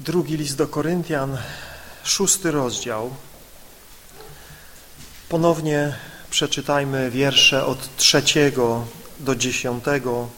Drugi 0.00 0.36
list 0.36 0.56
do 0.56 0.66
Koryntian, 0.66 1.38
szósty 2.04 2.50
rozdział. 2.50 3.10
Ponownie 5.28 5.96
przeczytajmy 6.30 7.10
wiersze 7.10 7.66
od 7.66 7.96
trzeciego 7.96 8.86
do 9.20 9.36
dziesiątego 9.36 10.28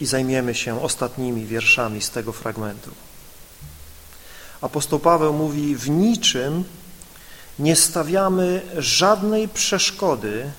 i 0.00 0.06
zajmiemy 0.06 0.54
się 0.54 0.82
ostatnimi 0.82 1.46
wierszami 1.46 2.02
z 2.02 2.10
tego 2.10 2.32
fragmentu. 2.32 2.90
Apostoł 4.60 4.98
Paweł 4.98 5.32
mówi, 5.32 5.76
w 5.76 5.90
niczym 5.90 6.64
nie 7.58 7.76
stawiamy 7.76 8.62
żadnej 8.78 9.48
przeszkody, 9.48 10.50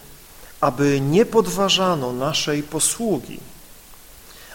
aby 0.61 1.01
nie 1.01 1.25
podważano 1.25 2.13
naszej 2.13 2.63
posługi, 2.63 3.39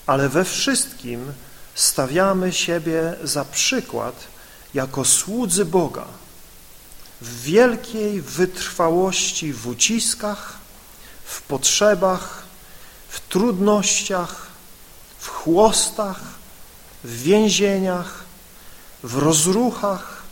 ale 0.06 0.28
we 0.28 0.44
wszystkim 0.44 1.32
stawiamy 1.78 2.52
siebie 2.52 3.14
za 3.22 3.44
przykład 3.44 4.14
jako 4.74 5.04
słudzy 5.04 5.64
Boga. 5.64 6.06
W 7.20 7.42
wielkiej 7.42 8.22
wytrwałości 8.22 9.52
w 9.52 9.66
uciskach, 9.66 10.58
w 11.24 11.42
potrzebach, 11.42 12.42
w 13.08 13.20
trudnościach, 13.20 14.46
w 15.18 15.28
chłostach, 15.28 16.20
w 17.04 17.22
więzieniach, 17.22 18.24
w 19.02 19.18
rozruchach, 19.18 20.22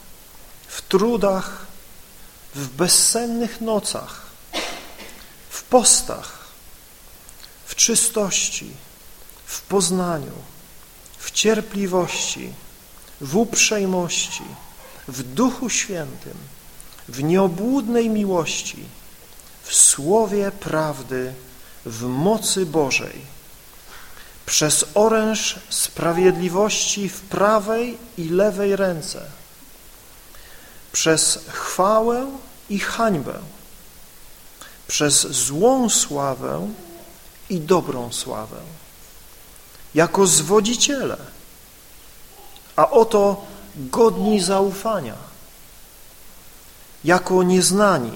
w 0.68 0.82
trudach, 0.82 1.66
w 2.54 2.68
bezsennych 2.68 3.60
nocach, 3.60 4.22
w 5.50 5.62
postach, 5.62 6.38
w 7.66 7.74
czystości, 7.74 8.70
w 9.46 9.60
poznaniu, 9.60 10.55
w 11.26 11.30
cierpliwości, 11.30 12.52
w 13.20 13.36
uprzejmości, 13.36 14.44
w 15.08 15.22
Duchu 15.22 15.70
Świętym, 15.70 16.36
w 17.08 17.22
nieobłudnej 17.22 18.10
miłości, 18.10 18.84
w 19.62 19.74
słowie 19.74 20.50
prawdy, 20.50 21.34
w 21.86 22.02
mocy 22.02 22.66
Bożej, 22.66 23.20
przez 24.46 24.84
oręż 24.94 25.58
sprawiedliwości 25.68 27.08
w 27.08 27.20
prawej 27.20 27.98
i 28.18 28.24
lewej 28.28 28.76
ręce, 28.76 29.22
przez 30.92 31.38
chwałę 31.48 32.26
i 32.70 32.78
hańbę, 32.78 33.34
przez 34.88 35.26
złą 35.26 35.90
sławę 35.90 36.70
i 37.50 37.60
dobrą 37.60 38.12
sławę 38.12 38.75
jako 39.96 40.26
zwodziciele, 40.26 41.16
a 42.76 42.92
oto 42.92 43.44
godni 43.74 44.40
zaufania, 44.42 45.16
jako 47.04 47.42
nieznani, 47.42 48.12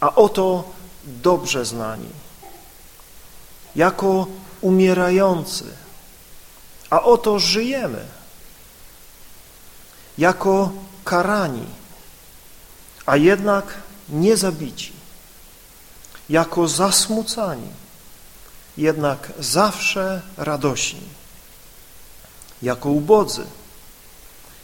a 0.00 0.16
oto 0.16 0.64
dobrze 1.04 1.64
znani, 1.64 2.12
jako 3.76 4.26
umierający, 4.60 5.64
a 6.90 7.00
oto 7.00 7.38
żyjemy, 7.38 8.04
jako 10.18 10.72
karani, 11.04 11.66
a 13.06 13.16
jednak 13.16 13.80
nie 14.08 14.36
zabici, 14.36 14.92
jako 16.28 16.68
zasmucani, 16.68 17.85
jednak 18.76 19.32
zawsze 19.38 20.22
radośni, 20.36 21.08
jako 22.62 22.90
ubodzy, 22.90 23.46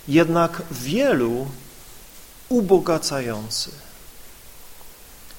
jednak 0.09 0.63
wielu 0.71 1.49
ubogacający, 2.49 3.71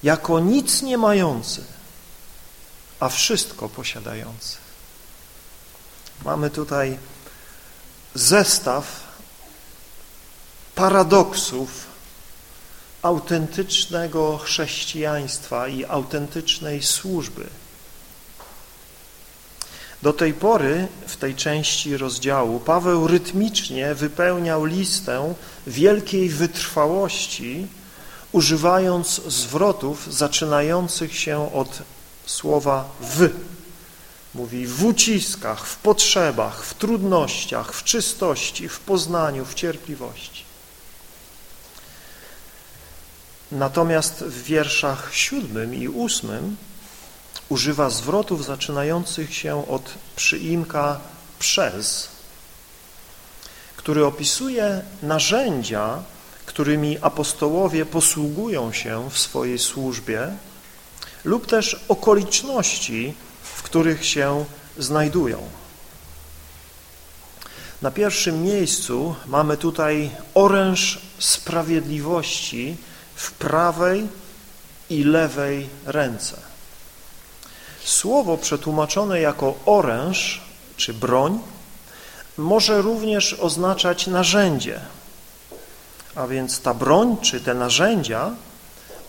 jako 0.02 0.40
nic 0.40 0.82
nie 0.82 0.98
mający, 0.98 1.64
a 3.00 3.08
wszystko 3.08 3.68
posiadający. 3.68 4.56
Mamy 6.24 6.50
tutaj 6.50 6.98
zestaw 8.14 9.00
paradoksów 10.74 11.86
autentycznego 13.02 14.38
chrześcijaństwa 14.38 15.68
i 15.68 15.84
autentycznej 15.84 16.82
służby 16.82 17.46
do 20.04 20.12
tej 20.12 20.34
pory 20.34 20.88
w 21.06 21.16
tej 21.16 21.34
części 21.34 21.96
rozdziału 21.96 22.60
Paweł 22.60 23.06
rytmicznie 23.06 23.94
wypełniał 23.94 24.64
listę 24.64 25.34
wielkiej 25.66 26.28
wytrwałości, 26.28 27.66
używając 28.32 29.20
zwrotów 29.26 30.14
zaczynających 30.14 31.18
się 31.18 31.54
od 31.54 31.82
słowa 32.26 32.90
w. 33.00 33.30
Mówi 34.34 34.66
w 34.66 34.84
uciskach, 34.84 35.66
w 35.66 35.76
potrzebach, 35.76 36.64
w 36.64 36.74
trudnościach, 36.74 37.74
w 37.74 37.84
czystości, 37.84 38.68
w 38.68 38.80
poznaniu, 38.80 39.44
w 39.44 39.54
cierpliwości. 39.54 40.44
Natomiast 43.52 44.24
w 44.24 44.42
wierszach 44.42 45.08
siódmym 45.14 45.74
i 45.74 45.88
ósmym 45.88 46.56
używa 47.48 47.90
zwrotów 47.90 48.44
zaczynających 48.44 49.34
się 49.34 49.68
od 49.68 49.94
przyimka 50.16 51.00
przez, 51.38 52.08
który 53.76 54.06
opisuje 54.06 54.82
narzędzia, 55.02 56.02
którymi 56.46 56.98
apostołowie 57.00 57.86
posługują 57.86 58.72
się 58.72 59.10
w 59.10 59.18
swojej 59.18 59.58
służbie 59.58 60.28
lub 61.24 61.46
też 61.46 61.84
okoliczności, 61.88 63.14
w 63.42 63.62
których 63.62 64.06
się 64.06 64.44
znajdują. 64.78 65.42
Na 67.82 67.90
pierwszym 67.90 68.42
miejscu 68.42 69.14
mamy 69.26 69.56
tutaj 69.56 70.10
oręż 70.34 70.98
sprawiedliwości 71.18 72.76
w 73.14 73.32
prawej 73.32 74.08
i 74.90 75.04
lewej 75.04 75.68
ręce. 75.86 76.53
Słowo 77.84 78.36
przetłumaczone 78.36 79.20
jako 79.20 79.54
oręż 79.66 80.42
czy 80.76 80.94
broń 80.94 81.40
może 82.38 82.82
również 82.82 83.34
oznaczać 83.34 84.06
narzędzie, 84.06 84.80
a 86.14 86.26
więc 86.26 86.60
ta 86.60 86.74
broń 86.74 87.16
czy 87.22 87.40
te 87.40 87.54
narzędzia 87.54 88.30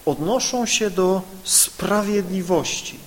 odnoszą 0.06 0.66
się 0.66 0.90
do 0.90 1.22
sprawiedliwości. 1.44 3.00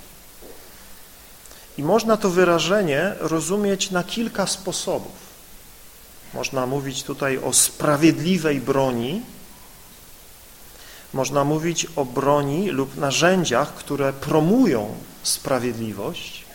I 1.79 1.83
można 1.83 2.17
to 2.17 2.31
wyrażenie 2.31 3.13
rozumieć 3.21 3.91
na 3.91 4.05
kilka 4.05 4.47
sposobów. 4.47 5.29
Można 6.35 6.67
mówić 6.67 7.03
tutaj 7.03 7.39
o 7.39 7.53
sprawiedliwej 7.53 8.61
broni, 8.61 9.23
można 11.13 11.45
mówić 11.45 11.87
o 11.97 12.05
broni 12.05 12.71
lub 12.71 12.97
narzędziach, 12.97 13.75
które 13.75 14.13
promują 14.13 14.95
sprawiedliwość 15.23 16.49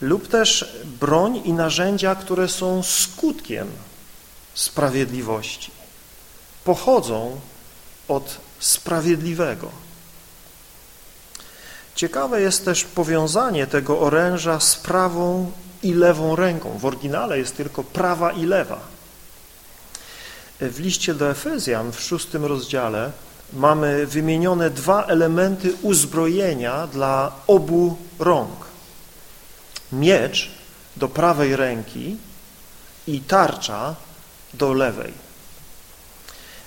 lub 0.00 0.28
też 0.28 0.78
broń 1.00 1.42
i 1.44 1.52
narzędzia, 1.52 2.14
które 2.14 2.48
są 2.48 2.82
skutkiem 2.82 3.68
sprawiedliwości, 4.54 5.70
pochodzą 6.64 7.40
od 8.08 8.36
sprawiedliwego. 8.58 9.70
Ciekawe 11.94 12.40
jest 12.40 12.64
też 12.64 12.84
powiązanie 12.84 13.66
tego 13.66 14.00
oręża 14.00 14.60
z 14.60 14.76
prawą 14.76 15.52
i 15.82 15.94
lewą 15.94 16.36
ręką. 16.36 16.78
W 16.78 16.86
oryginale 16.86 17.38
jest 17.38 17.56
tylko 17.56 17.84
prawa 17.84 18.32
i 18.32 18.46
lewa. 18.46 18.80
W 20.60 20.80
liście 20.80 21.14
do 21.14 21.30
Efezjan 21.30 21.92
w 21.92 22.00
szóstym 22.00 22.44
rozdziale 22.44 23.12
mamy 23.52 24.06
wymienione 24.06 24.70
dwa 24.70 25.04
elementy 25.04 25.74
uzbrojenia 25.82 26.86
dla 26.86 27.32
obu 27.46 27.96
rąk. 28.18 28.66
Miecz 29.92 30.50
do 30.96 31.08
prawej 31.08 31.56
ręki 31.56 32.16
i 33.06 33.20
tarcza 33.20 33.94
do 34.54 34.72
lewej. 34.72 35.12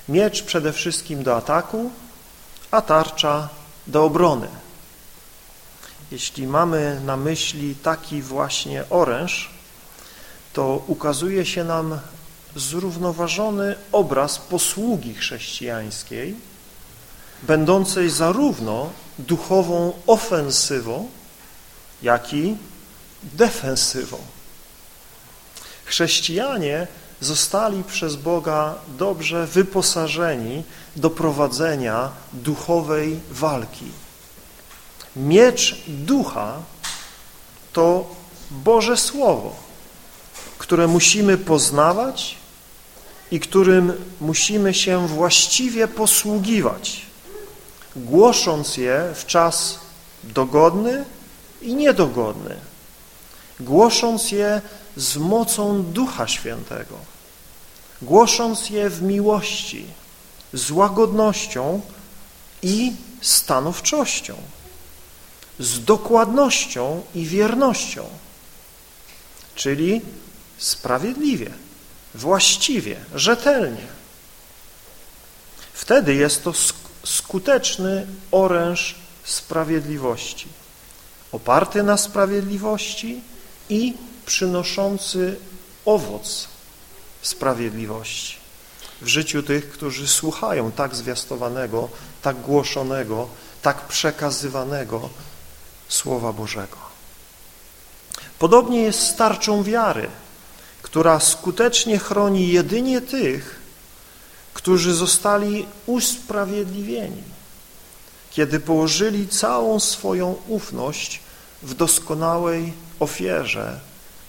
Miecz 0.10 0.44
przede 0.44 0.74
wszystkim 0.74 1.24
do 1.24 1.36
ataku, 1.36 1.92
a 2.72 2.82
tarcza 2.82 3.50
do 3.88 4.04
obrony. 4.04 4.48
Jeśli 6.12 6.48
mamy 6.48 7.02
na 7.06 7.18
myśli 7.18 7.76
taki 7.76 8.22
właśnie 8.22 8.84
oręż, 8.90 9.50
to 10.54 10.84
ukazuje 10.88 11.46
się 11.46 11.64
nam 11.64 12.00
zrównoważony 12.56 13.76
obraz 13.92 14.38
posługi 14.38 15.14
chrześcijańskiej, 15.14 16.36
będącej 17.44 18.10
zarówno 18.10 18.90
duchową 19.20 19.94
ofensywą, 20.08 21.10
jak 22.02 22.34
i 22.34 22.58
defensywą. 23.24 24.18
Chrześcijanie 25.86 26.88
zostali 27.22 27.84
przez 27.84 28.16
Boga 28.16 28.76
dobrze 28.98 29.48
wyposażeni 29.48 30.64
do 30.96 31.10
prowadzenia 31.10 32.12
duchowej 32.34 33.20
walki. 33.32 33.86
Miecz 35.16 35.76
ducha 35.88 36.54
to 37.74 38.16
Boże 38.52 38.98
Słowo, 38.98 39.56
które 40.58 40.88
musimy 40.88 41.38
poznawać 41.38 42.41
i 43.32 43.40
którym 43.40 43.94
musimy 44.22 44.74
się 44.74 45.08
właściwie 45.08 45.88
posługiwać, 45.88 47.02
głosząc 47.96 48.78
je 48.78 49.14
w 49.16 49.26
czas 49.26 49.80
dogodny 50.24 51.06
i 51.62 51.76
niedogodny, 51.76 52.56
głosząc 53.60 54.32
je 54.32 54.62
z 54.96 55.18
mocą 55.18 55.84
Ducha 55.84 56.28
Świętego, 56.28 56.96
głosząc 58.02 58.70
je 58.70 58.90
w 58.90 59.02
miłości, 59.02 59.86
z 60.54 60.72
łagodnością 60.72 61.82
i 62.62 62.94
stanowczością, 63.22 64.36
z 65.60 65.86
dokładnością 65.86 67.02
i 67.16 67.26
wiernością, 67.26 68.06
czyli 69.56 70.02
sprawiedliwie, 70.58 71.52
właściwie, 72.16 72.96
rzetelnie. 73.16 73.88
Wtedy 75.74 76.16
jest 76.16 76.44
to 76.44 76.54
skuteczny 77.04 78.08
oręż 78.32 78.96
sprawiedliwości, 79.24 80.48
oparty 81.32 81.84
na 81.84 81.98
sprawiedliwości 81.98 83.22
i 83.70 83.94
przynoszący 84.26 85.40
owoc 85.86 86.48
sprawiedliwości 87.22 88.42
w 89.02 89.08
życiu 89.08 89.44
tych, 89.44 89.72
którzy 89.72 90.08
słuchają 90.08 90.72
tak 90.72 90.96
zwiastowanego, 90.96 91.90
tak 92.22 92.42
głoszonego, 92.42 93.28
tak 93.62 93.88
przekazywanego 93.88 95.10
Słowa 95.88 96.34
Bożego. 96.34 96.78
Podobnie 98.40 98.82
jest 98.82 99.00
z 99.00 99.16
tarczą 99.16 99.64
wiary, 99.64 100.10
która 100.82 101.20
skutecznie 101.20 102.00
chroni 102.00 102.48
jedynie 102.48 103.02
tych, 103.02 103.60
którzy 104.54 104.94
zostali 104.94 105.66
usprawiedliwieni, 105.86 107.24
kiedy 108.32 108.60
położyli 108.60 109.28
całą 109.28 109.80
swoją 109.80 110.36
ufność 110.48 111.20
w 111.64 111.74
doskonałej 111.74 112.74
ofierze, 113.00 113.80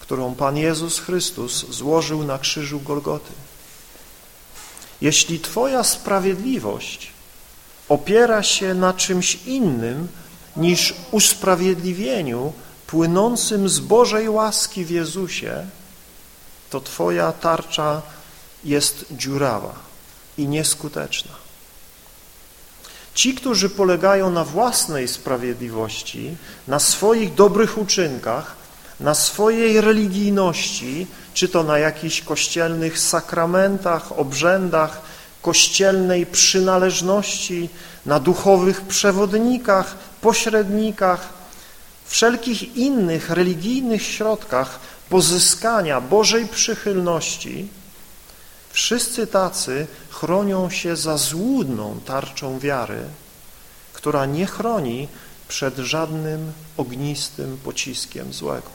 którą 0.00 0.34
Pan 0.34 0.56
Jezus 0.56 0.98
Chrystus 0.98 1.66
złożył 1.70 2.24
na 2.24 2.38
krzyżu 2.38 2.80
Golgoty. 2.80 3.32
Jeśli 5.00 5.40
Twoja 5.40 5.84
sprawiedliwość 5.84 7.10
opiera 7.88 8.42
się 8.42 8.74
na 8.74 8.92
czymś 8.92 9.38
innym 9.46 10.08
niż 10.56 10.94
usprawiedliwieniu 11.10 12.52
płynącym 12.86 13.68
z 13.68 13.80
Bożej 13.80 14.28
łaski 14.28 14.84
w 14.84 14.90
Jezusie, 14.90 15.66
to 16.72 16.80
Twoja 16.80 17.32
tarcza 17.32 18.02
jest 18.64 19.04
dziurawa 19.10 19.74
i 20.38 20.46
nieskuteczna. 20.46 21.32
Ci, 23.14 23.34
którzy 23.34 23.70
polegają 23.70 24.30
na 24.30 24.44
własnej 24.44 25.08
sprawiedliwości, 25.08 26.36
na 26.68 26.78
swoich 26.78 27.34
dobrych 27.34 27.78
uczynkach, 27.78 28.56
na 29.00 29.14
swojej 29.14 29.80
religijności, 29.80 31.06
czy 31.34 31.48
to 31.48 31.62
na 31.62 31.78
jakichś 31.78 32.20
kościelnych 32.20 32.98
sakramentach, 32.98 34.18
obrzędach, 34.18 35.00
kościelnej 35.42 36.26
przynależności, 36.26 37.68
na 38.06 38.20
duchowych 38.20 38.80
przewodnikach, 38.80 39.94
pośrednikach, 40.20 41.28
wszelkich 42.06 42.76
innych 42.76 43.30
religijnych 43.30 44.02
środkach 44.02 44.78
pozyskania 45.12 46.00
Bożej 46.00 46.48
przychylności, 46.48 47.68
wszyscy 48.70 49.26
tacy 49.26 49.86
chronią 50.10 50.70
się 50.70 50.96
za 50.96 51.16
złudną 51.16 52.00
tarczą 52.04 52.58
wiary, 52.58 53.04
która 53.92 54.26
nie 54.26 54.46
chroni 54.46 55.08
przed 55.48 55.76
żadnym 55.76 56.52
ognistym 56.76 57.58
pociskiem 57.64 58.32
złego. 58.32 58.70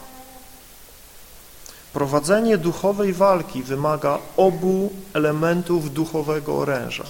Prowadzenie 1.94 2.58
duchowej 2.58 3.14
walki 3.14 3.64
wymaga 3.64 4.20
obu 4.38 4.94
elementów 5.14 5.94
duchowego 5.94 6.58
oręża. 6.58 7.06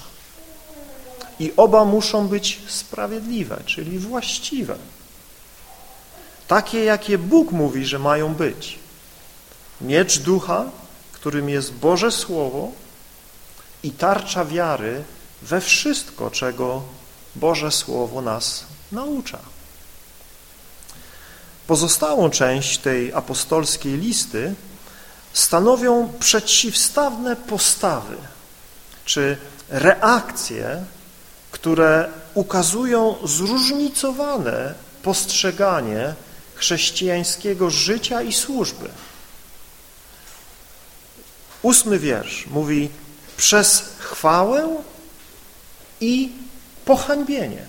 I 1.39 1.53
oba 1.57 1.85
muszą 1.85 2.27
być 2.27 2.61
sprawiedliwe, 2.67 3.61
czyli 3.65 3.99
właściwe. 3.99 4.75
Takie, 6.47 6.83
jakie 6.83 7.17
Bóg 7.17 7.51
mówi, 7.51 7.85
że 7.85 7.99
mają 7.99 8.33
być. 8.33 8.86
Miecz 9.81 10.19
ducha, 10.19 10.65
którym 11.11 11.49
jest 11.49 11.73
Boże 11.73 12.11
Słowo 12.11 12.71
i 13.83 13.91
tarcza 13.91 14.45
wiary 14.45 15.03
we 15.41 15.61
wszystko, 15.61 16.31
czego 16.31 16.83
Boże 17.35 17.71
Słowo 17.71 18.21
nas 18.21 18.65
naucza. 18.91 19.39
Pozostałą 21.67 22.29
część 22.29 22.77
tej 22.77 23.13
apostolskiej 23.13 23.97
listy 23.97 24.55
stanowią 25.33 26.13
przeciwstawne 26.19 27.35
postawy 27.35 28.17
czy 29.05 29.37
reakcje, 29.69 30.85
które 31.51 32.09
ukazują 32.33 33.15
zróżnicowane 33.23 34.73
postrzeganie 35.03 36.13
chrześcijańskiego 36.55 37.69
życia 37.69 38.21
i 38.21 38.33
służby. 38.33 38.89
Ósmy 41.61 41.99
wiersz 41.99 42.47
mówi 42.47 42.89
przez 43.37 43.83
chwałę 43.99 44.75
i 46.01 46.31
pohańbienie, 46.85 47.65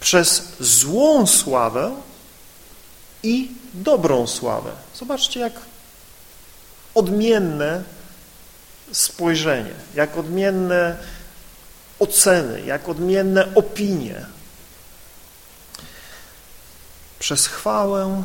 przez 0.00 0.42
złą 0.60 1.26
sławę 1.26 1.96
i 3.22 3.50
dobrą 3.74 4.26
sławę. 4.26 4.72
Zobaczcie, 4.94 5.40
jak 5.40 5.52
odmienne 6.94 7.82
spojrzenie, 8.92 9.74
jak 9.94 10.16
odmienne 10.16 10.96
oceny, 11.98 12.60
jak 12.60 12.88
odmienne 12.88 13.54
opinie. 13.54 14.26
Przez 17.18 17.46
chwałę 17.46 18.22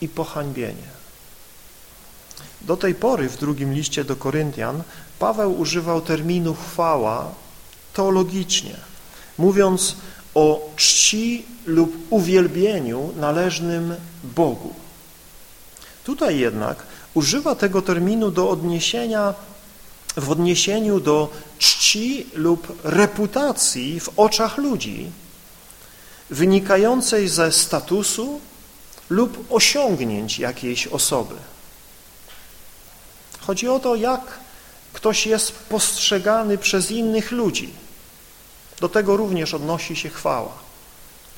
i 0.00 0.08
pohańbienie. 0.08 0.99
Do 2.62 2.76
tej 2.76 2.94
pory 2.94 3.28
w 3.28 3.36
drugim 3.36 3.74
liście 3.74 4.04
do 4.04 4.16
Koryntian 4.16 4.82
Paweł 5.18 5.60
używał 5.60 6.00
terminu 6.00 6.54
chwała 6.54 7.34
teologicznie, 7.94 8.76
mówiąc 9.38 9.96
o 10.34 10.70
czci 10.76 11.44
lub 11.66 11.96
uwielbieniu 12.10 13.12
należnym 13.16 13.94
Bogu. 14.24 14.74
Tutaj 16.04 16.38
jednak 16.38 16.82
używa 17.14 17.54
tego 17.54 17.82
terminu 17.82 18.30
do 18.30 18.50
odniesienia 18.50 19.34
w 20.16 20.30
odniesieniu 20.30 21.00
do 21.00 21.30
czci 21.58 22.26
lub 22.34 22.78
reputacji 22.84 24.00
w 24.00 24.10
oczach 24.16 24.58
ludzi 24.58 25.10
wynikającej 26.30 27.28
ze 27.28 27.52
statusu 27.52 28.40
lub 29.10 29.46
osiągnięć 29.50 30.38
jakiejś 30.38 30.86
osoby. 30.86 31.34
Chodzi 33.40 33.68
o 33.68 33.78
to, 33.78 33.94
jak 33.94 34.20
ktoś 34.92 35.26
jest 35.26 35.52
postrzegany 35.52 36.58
przez 36.58 36.90
innych 36.90 37.32
ludzi. 37.32 37.72
Do 38.80 38.88
tego 38.88 39.16
również 39.16 39.54
odnosi 39.54 39.96
się 39.96 40.08
chwała. 40.08 40.52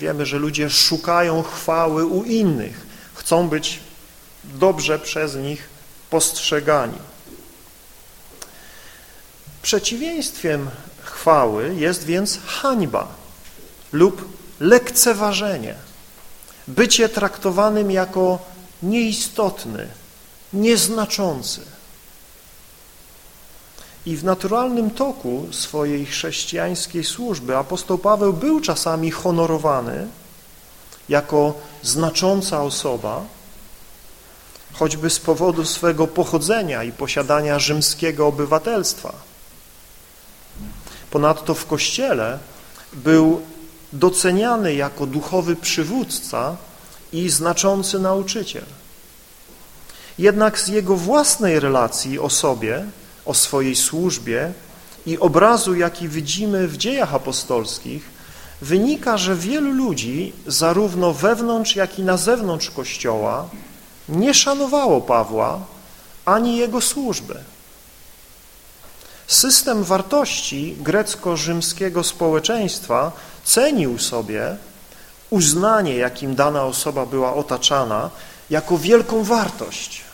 Wiemy, 0.01 0.27
że 0.27 0.39
ludzie 0.39 0.71
szukają 0.71 1.43
chwały 1.43 2.07
u 2.07 2.25
innych, 2.25 2.87
chcą 3.15 3.49
być 3.49 3.81
dobrze 4.45 4.99
przez 4.99 5.37
nich 5.37 5.69
postrzegani. 6.11 6.99
Przeciwieństwem 9.63 10.71
chwały 11.03 11.75
jest 11.75 12.05
więc 12.05 12.39
hańba 12.47 13.09
lub 13.93 14.29
lekceważenie, 14.61 15.75
bycie 16.69 17.09
traktowanym 17.09 17.91
jako 17.91 18.39
nieistotny, 18.83 19.89
nieznaczący. 20.53 21.61
I 24.07 24.17
w 24.17 24.25
naturalnym 24.25 24.91
toku 24.91 25.47
swojej 25.51 26.07
chrześcijańskiej 26.07 27.05
służby 27.05 27.57
apostoł 27.57 27.99
Paweł 27.99 28.33
był 28.33 28.61
czasami 28.61 29.11
honorowany 29.11 30.07
jako 31.09 31.55
znacząca 31.83 32.63
osoba, 32.63 33.25
choćby 34.73 35.11
z 35.11 35.21
powodu 35.21 35.65
swego 35.65 36.07
pochodzenia 36.07 36.85
i 36.85 36.93
posiadania 36.93 37.59
rzymskiego 37.59 38.27
obywatelstwa. 38.27 39.13
Ponadto 41.11 41.55
w 41.55 41.67
Kościele 41.67 42.39
był 42.93 43.43
doceniany 43.93 44.75
jako 44.75 45.07
duchowy 45.07 45.57
przywódca 45.57 46.57
i 47.13 47.31
znaczący 47.31 47.99
nauczyciel. 47.99 48.65
Jednak 50.19 50.59
z 50.59 50.69
jego 50.69 50.97
własnej 50.97 51.61
relacji 51.61 52.19
o 52.19 52.31
sobie, 52.31 52.85
o 53.25 53.35
swojej 53.35 53.77
służbie 53.77 54.53
i 55.07 55.19
obrazu, 55.19 55.75
jaki 55.75 56.09
widzimy 56.09 56.69
w 56.69 56.77
dziejach 56.77 57.15
apostolskich, 57.15 58.11
wynika, 58.63 59.19
że 59.19 59.37
wielu 59.37 59.73
ludzi, 59.73 60.33
zarówno 60.47 61.13
wewnątrz, 61.13 61.77
jak 61.77 61.99
i 61.99 62.03
na 62.03 62.17
zewnątrz 62.17 62.71
Kościoła, 62.71 63.49
nie 64.09 64.35
szanowało 64.35 65.01
Pawła 65.01 65.61
ani 66.25 66.57
jego 66.57 66.81
służby. 66.81 67.39
System 69.27 69.85
wartości 69.85 70.77
grecko-rzymskiego 70.81 72.05
społeczeństwa 72.05 73.13
cenił 73.45 73.99
sobie 73.99 74.57
uznanie, 75.31 75.97
jakim 75.97 76.35
dana 76.35 76.65
osoba 76.65 77.07
była 77.07 77.35
otaczana, 77.35 78.11
jako 78.51 78.79
wielką 78.79 79.25
wartość. 79.25 80.05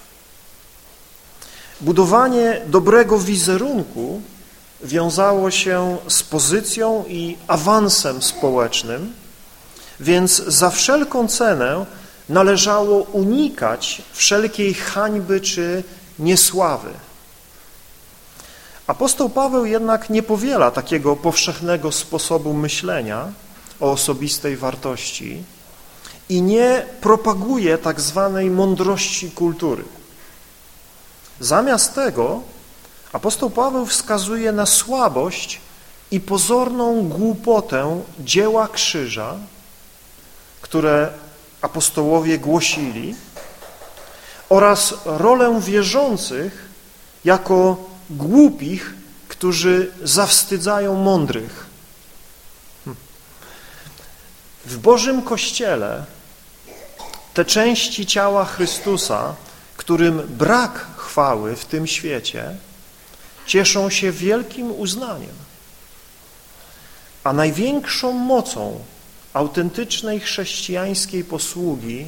Budowanie 1.81 2.61
dobrego 2.67 3.19
wizerunku 3.19 4.21
wiązało 4.85 5.51
się 5.51 5.97
z 6.09 6.23
pozycją 6.23 7.05
i 7.09 7.37
awansem 7.49 8.23
społecznym, 8.23 9.13
więc 10.01 10.37
za 10.37 10.71
wszelką 10.71 11.29
cenę 11.29 11.87
należało 12.29 13.03
unikać 13.03 14.03
wszelkiej 14.13 14.75
hańby 14.75 15.41
czy 15.41 15.85
niesławy. 16.19 16.91
Apostoł 18.87 19.31
Paweł 19.31 19.67
jednak 19.67 20.11
nie 20.11 20.23
powiela 20.23 20.71
takiego 20.71 21.17
powszechnego 21.17 21.93
sposobu 21.93 22.55
myślenia 22.55 23.33
o 23.81 23.93
osobistej 23.93 24.57
wartości 24.57 25.43
i 26.29 26.43
nie 26.43 26.87
propaguje 27.01 27.79
tak 27.79 28.01
zwanej 28.01 28.51
mądrości 28.51 29.31
kultury. 29.31 29.85
Zamiast 31.41 31.95
tego 31.95 32.43
apostoł 33.13 33.51
Paweł 33.51 33.87
wskazuje 33.87 34.53
na 34.53 34.67
słabość 34.67 35.61
i 36.11 36.21
pozorną 36.21 37.09
głupotę 37.09 38.03
dzieła 38.21 38.69
krzyża, 38.69 39.37
które 40.61 41.11
apostołowie 41.63 42.39
głosili 42.39 43.15
oraz 44.49 44.95
rolę 45.05 45.61
wierzących 45.61 46.69
jako 47.25 47.77
głupich, 48.11 48.95
którzy 49.29 49.93
zawstydzają 50.03 50.95
mądrych. 50.95 51.67
W 54.67 54.79
Bożym 54.79 55.23
Kościele 55.23 56.05
te 57.35 57.45
części 57.45 58.07
ciała 58.07 58.45
Chrystusa, 58.45 59.35
którym 59.77 60.23
brak 60.29 60.87
chwały 61.09 61.57
w 61.57 61.65
tym 61.65 61.87
świecie, 61.87 62.57
cieszą 63.47 63.91
się 63.91 64.13
wielkim 64.13 64.81
uznaniem. 64.81 65.37
A 67.25 67.33
największą 67.33 68.13
mocą 68.13 68.81
autentycznej 69.33 70.21
chrześcijańskiej 70.21 71.25
posługi 71.25 72.07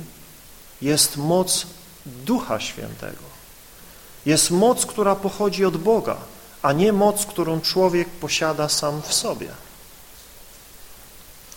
jest 0.82 1.16
moc 1.16 1.66
Ducha 2.06 2.60
Świętego. 2.60 3.24
Jest 4.26 4.50
moc, 4.50 4.86
która 4.86 5.16
pochodzi 5.16 5.64
od 5.64 5.76
Boga, 5.76 6.16
a 6.62 6.72
nie 6.72 6.92
moc, 6.92 7.26
którą 7.26 7.60
człowiek 7.60 8.08
posiada 8.08 8.68
sam 8.68 9.02
w 9.02 9.14
sobie. 9.14 9.48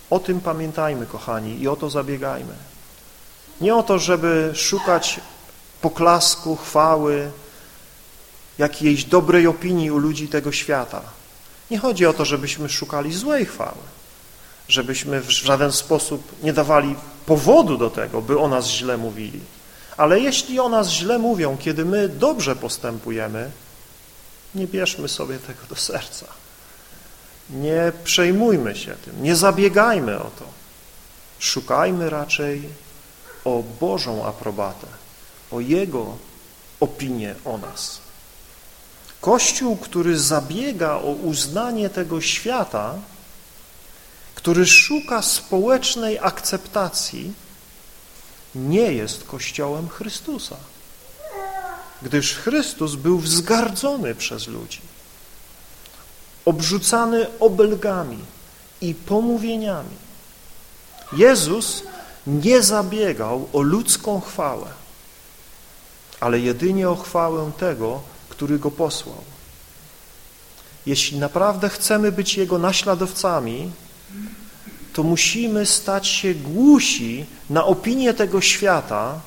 O 0.09 0.19
tym 0.19 0.41
pamiętajmy, 0.41 1.05
kochani, 1.05 1.61
i 1.61 1.67
o 1.67 1.75
to 1.75 1.89
zabiegajmy. 1.89 2.55
Nie 3.61 3.75
o 3.75 3.83
to, 3.83 3.99
żeby 3.99 4.51
szukać 4.55 5.19
poklasku, 5.83 6.55
chwały, 6.55 7.31
jakiejś 8.57 9.03
dobrej 9.03 9.47
opinii 9.47 9.91
u 9.91 9.97
ludzi 9.97 10.27
tego 10.27 10.51
świata. 10.51 11.01
Nie 11.71 11.79
chodzi 11.79 12.05
o 12.05 12.13
to, 12.13 12.25
żebyśmy 12.25 12.69
szukali 12.69 13.13
złej 13.13 13.45
chwały, 13.45 13.83
żebyśmy 14.67 15.21
w 15.21 15.29
żaden 15.29 15.71
sposób 15.71 16.43
nie 16.43 16.53
dawali 16.53 16.95
powodu 17.25 17.77
do 17.77 17.89
tego, 17.89 18.21
by 18.21 18.39
o 18.39 18.47
nas 18.47 18.67
źle 18.67 18.97
mówili. 18.97 19.39
Ale 19.97 20.19
jeśli 20.19 20.59
o 20.59 20.69
nas 20.69 20.89
źle 20.89 21.19
mówią, 21.19 21.57
kiedy 21.57 21.85
my 21.85 22.09
dobrze 22.09 22.55
postępujemy, 22.55 23.51
nie 24.55 24.67
bierzmy 24.67 25.07
sobie 25.07 25.39
tego 25.39 25.59
do 25.69 25.75
serca. 25.75 26.25
Nie 27.49 27.91
przejmujmy 28.03 28.75
się 28.75 28.95
tym, 29.05 29.23
nie 29.23 29.35
zabiegajmy 29.35 30.19
o 30.19 30.31
to. 30.39 30.45
Szukajmy 31.39 32.09
raczej 32.09 32.69
o 33.45 33.63
Bożą 33.79 34.25
aprobatę, 34.25 34.87
o 35.53 35.59
Jego 35.59 36.17
opinię 36.79 37.35
o 37.45 37.57
nas. 37.57 38.01
Kościół, 39.21 39.77
który 39.77 40.19
zabiega 40.19 40.95
o 40.95 41.11
uznanie 41.11 41.89
tego 41.89 42.21
świata, 42.21 42.95
który 44.35 44.65
szuka 44.65 45.21
społecznej 45.21 46.19
akceptacji, 46.19 47.33
nie 48.55 48.93
jest 48.93 49.23
Kościołem 49.23 49.89
Chrystusa, 49.89 50.55
gdyż 52.01 52.35
Chrystus 52.35 52.95
był 52.95 53.19
wzgardzony 53.19 54.15
przez 54.15 54.47
ludzi, 54.47 54.81
obrzucany 56.45 57.39
obelgami 57.39 58.19
i 58.81 58.93
pomówieniami. 58.93 59.95
Jezus 61.13 61.83
nie 62.27 62.61
zabiegał 62.61 63.49
o 63.53 63.61
ludzką 63.61 64.21
chwałę, 64.21 64.67
ale 66.23 66.39
jedynie 66.39 66.89
o 66.89 66.95
chwałę 66.95 67.51
tego, 67.57 68.01
który 68.29 68.59
Go 68.59 68.71
posłał. 68.71 69.23
Jeśli 70.85 71.19
naprawdę 71.19 71.69
chcemy 71.69 72.11
być 72.11 72.37
Jego 72.37 72.57
naśladowcami, 72.59 73.71
to 74.93 75.03
musimy 75.03 75.65
stać 75.65 76.07
się 76.07 76.33
głusi 76.33 77.25
na 77.49 77.65
opinię 77.65 78.13
tego 78.13 78.41
świata 78.41 79.19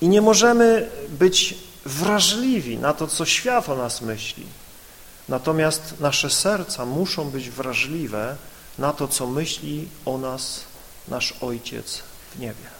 i 0.00 0.08
nie 0.08 0.22
możemy 0.22 0.90
być 1.08 1.54
wrażliwi 1.84 2.78
na 2.78 2.92
to, 2.92 3.06
co 3.06 3.26
świat 3.26 3.68
o 3.68 3.76
nas 3.76 4.00
myśli. 4.00 4.46
Natomiast 5.28 6.00
nasze 6.00 6.30
serca 6.30 6.86
muszą 6.86 7.30
być 7.30 7.50
wrażliwe 7.50 8.36
na 8.78 8.92
to, 8.92 9.08
co 9.08 9.26
myśli 9.26 9.88
o 10.04 10.18
nas 10.18 10.60
nasz 11.08 11.34
Ojciec 11.40 12.02
w 12.34 12.38
niebie. 12.38 12.77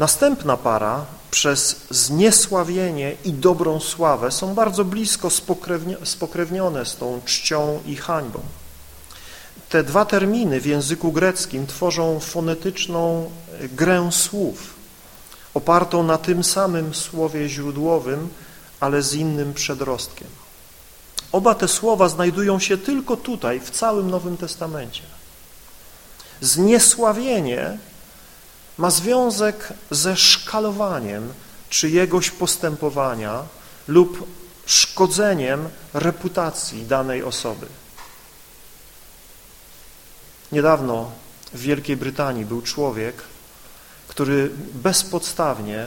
Następna 0.00 0.56
para 0.56 1.04
przez 1.30 1.76
zniesławienie 1.90 3.16
i 3.24 3.32
dobrą 3.32 3.80
sławę 3.80 4.30
są 4.30 4.54
bardzo 4.54 4.84
blisko 4.84 5.28
spokrewnione 6.04 6.86
z 6.86 6.96
tą 6.96 7.20
czcią 7.24 7.80
i 7.86 7.96
hańbą. 7.96 8.40
Te 9.68 9.82
dwa 9.82 10.04
terminy 10.04 10.60
w 10.60 10.66
języku 10.66 11.12
greckim 11.12 11.66
tworzą 11.66 12.20
fonetyczną 12.20 13.30
grę 13.72 14.08
słów, 14.12 14.74
opartą 15.54 16.02
na 16.02 16.18
tym 16.18 16.44
samym 16.44 16.94
słowie 16.94 17.48
źródłowym, 17.48 18.28
ale 18.80 19.02
z 19.02 19.14
innym 19.14 19.54
przedrostkiem. 19.54 20.28
Oba 21.32 21.54
te 21.54 21.68
słowa 21.68 22.08
znajdują 22.08 22.58
się 22.58 22.78
tylko 22.78 23.16
tutaj, 23.16 23.60
w 23.60 23.70
całym 23.70 24.10
Nowym 24.10 24.36
Testamencie. 24.36 25.02
Zniesławienie 26.40 27.78
ma 28.80 28.90
związek 28.90 29.72
ze 29.90 30.16
szkalowaniem 30.16 31.32
czyjegoś 31.70 32.30
postępowania 32.30 33.42
lub 33.88 34.28
szkodzeniem 34.66 35.68
reputacji 35.94 36.86
danej 36.86 37.22
osoby. 37.22 37.66
Niedawno 40.52 41.10
w 41.52 41.60
Wielkiej 41.60 41.96
Brytanii 41.96 42.44
był 42.44 42.62
człowiek, 42.62 43.22
który 44.08 44.50
bezpodstawnie 44.74 45.86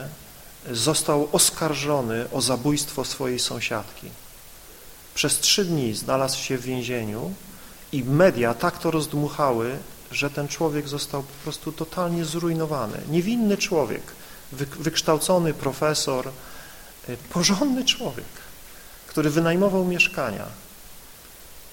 został 0.70 1.28
oskarżony 1.32 2.26
o 2.32 2.40
zabójstwo 2.40 3.04
swojej 3.04 3.38
sąsiadki. 3.38 4.10
Przez 5.14 5.38
trzy 5.38 5.64
dni 5.64 5.94
znalazł 5.94 6.38
się 6.38 6.58
w 6.58 6.62
więzieniu 6.62 7.34
i 7.92 8.04
media 8.04 8.54
tak 8.54 8.78
to 8.78 8.90
rozdmuchały, 8.90 9.78
że 10.14 10.30
ten 10.30 10.48
człowiek 10.48 10.88
został 10.88 11.22
po 11.22 11.42
prostu 11.42 11.72
totalnie 11.72 12.24
zrujnowany. 12.24 13.00
Niewinny 13.08 13.56
człowiek, 13.56 14.02
wykształcony 14.52 15.54
profesor, 15.54 16.28
y, 17.08 17.16
porządny 17.30 17.84
człowiek, 17.84 18.26
który 19.06 19.30
wynajmował 19.30 19.84
mieszkania 19.84 20.46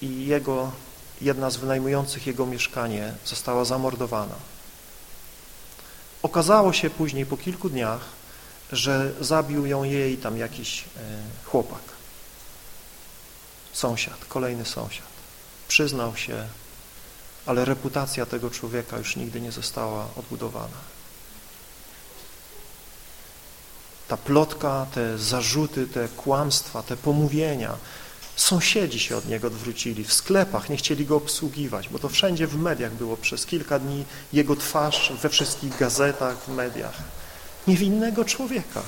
i 0.02 0.26
jego, 0.26 0.72
jedna 1.20 1.50
z 1.50 1.56
wynajmujących 1.56 2.26
jego 2.26 2.46
mieszkanie 2.46 3.14
została 3.24 3.64
zamordowana. 3.64 4.34
Okazało 6.22 6.72
się 6.72 6.90
później, 6.90 7.26
po 7.26 7.36
kilku 7.36 7.68
dniach, 7.68 8.00
że 8.72 9.12
zabił 9.20 9.66
ją 9.66 9.84
jej 9.84 10.18
tam 10.18 10.36
jakiś 10.36 10.80
e, 10.80 10.84
chłopak. 11.44 11.82
Sąsiad, 13.72 14.24
kolejny 14.28 14.64
sąsiad. 14.64 15.06
Przyznał 15.68 16.16
się, 16.16 16.46
ale 17.46 17.64
reputacja 17.64 18.26
tego 18.26 18.50
człowieka 18.50 18.98
już 18.98 19.16
nigdy 19.16 19.40
nie 19.40 19.52
została 19.52 20.08
odbudowana. 20.16 20.92
Ta 24.08 24.16
plotka, 24.16 24.86
te 24.94 25.18
zarzuty, 25.18 25.86
te 25.86 26.08
kłamstwa, 26.08 26.82
te 26.82 26.96
pomówienia, 26.96 27.76
sąsiedzi 28.36 28.98
się 28.98 29.16
od 29.16 29.28
niego 29.28 29.46
odwrócili, 29.46 30.04
w 30.04 30.12
sklepach 30.12 30.68
nie 30.68 30.76
chcieli 30.76 31.06
go 31.06 31.16
obsługiwać, 31.16 31.88
bo 31.88 31.98
to 31.98 32.08
wszędzie 32.08 32.46
w 32.46 32.56
mediach 32.56 32.92
było 32.92 33.16
przez 33.16 33.46
kilka 33.46 33.78
dni 33.78 34.04
jego 34.32 34.56
twarz 34.56 35.12
we 35.22 35.28
wszystkich 35.28 35.78
gazetach, 35.78 36.36
w 36.44 36.48
mediach. 36.48 36.94
Niewinnego 37.66 38.24
człowieka, 38.24 38.82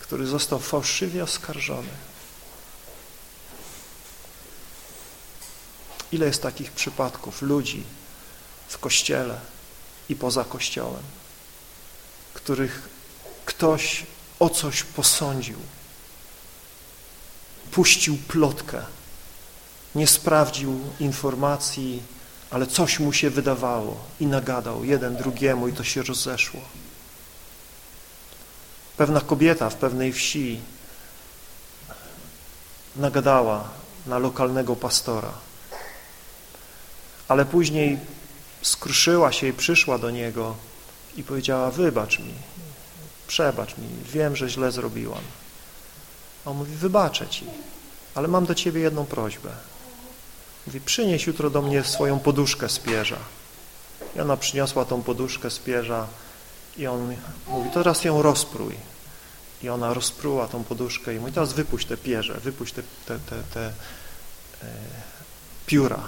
który 0.00 0.26
został 0.26 0.58
fałszywie 0.58 1.24
oskarżony. 1.24 1.88
Ile 6.14 6.26
jest 6.26 6.42
takich 6.42 6.72
przypadków 6.72 7.42
ludzi 7.42 7.82
w 8.68 8.78
Kościele 8.78 9.40
i 10.08 10.16
poza 10.16 10.44
Kościołem, 10.44 11.02
których 12.34 12.88
ktoś 13.44 14.06
o 14.38 14.48
coś 14.48 14.82
posądził, 14.82 15.58
puścił 17.72 18.16
plotkę, 18.28 18.82
nie 19.94 20.06
sprawdził 20.06 20.80
informacji, 21.00 22.02
ale 22.50 22.66
coś 22.66 22.98
mu 22.98 23.12
się 23.12 23.30
wydawało 23.30 24.04
i 24.20 24.26
nagadał 24.26 24.84
jeden 24.84 25.16
drugiemu 25.16 25.68
i 25.68 25.72
to 25.72 25.84
się 25.84 26.02
rozeszło. 26.02 26.60
Pewna 28.96 29.20
kobieta 29.20 29.70
w 29.70 29.74
pewnej 29.74 30.12
wsi 30.12 30.60
nagadała 32.96 33.68
na 34.06 34.18
lokalnego 34.18 34.76
pastora, 34.76 35.32
ale 37.28 37.44
później 37.44 37.98
skruszyła 38.62 39.32
się 39.32 39.46
i 39.46 39.52
przyszła 39.52 39.98
do 39.98 40.10
niego 40.10 40.56
i 41.16 41.22
powiedziała, 41.22 41.70
wybacz 41.70 42.18
mi, 42.18 42.34
przebacz 43.26 43.78
mi, 43.78 43.88
wiem, 44.12 44.36
że 44.36 44.48
źle 44.48 44.72
zrobiłam. 44.72 45.22
A 46.44 46.50
on 46.50 46.56
mówi, 46.56 46.76
wybaczę 46.76 47.26
ci, 47.28 47.44
ale 48.14 48.28
mam 48.28 48.46
do 48.46 48.54
ciebie 48.54 48.80
jedną 48.80 49.06
prośbę. 49.06 49.50
Mówi, 50.66 50.80
przynieś 50.80 51.26
jutro 51.26 51.50
do 51.50 51.62
mnie 51.62 51.84
swoją 51.84 52.18
poduszkę 52.18 52.68
z 52.68 52.78
pierza. 52.78 53.18
I 54.16 54.20
ona 54.20 54.36
przyniosła 54.36 54.84
tą 54.84 55.02
poduszkę 55.02 55.50
z 55.50 55.58
pierza 55.58 56.06
i 56.76 56.86
on 56.86 57.16
mówi, 57.48 57.70
teraz 57.74 58.04
ją 58.04 58.22
rozprój. 58.22 58.74
I 59.62 59.68
ona 59.68 59.94
rozpruła 59.94 60.48
tą 60.48 60.64
poduszkę 60.64 61.14
i 61.14 61.18
mówi, 61.18 61.32
teraz 61.32 61.52
wypuść 61.52 61.86
te 61.86 61.96
pierze, 61.96 62.34
wypuść 62.34 62.74
te, 62.74 62.82
te, 63.06 63.18
te, 63.18 63.42
te 63.54 63.66
e, 63.66 63.72
pióra. 65.66 66.00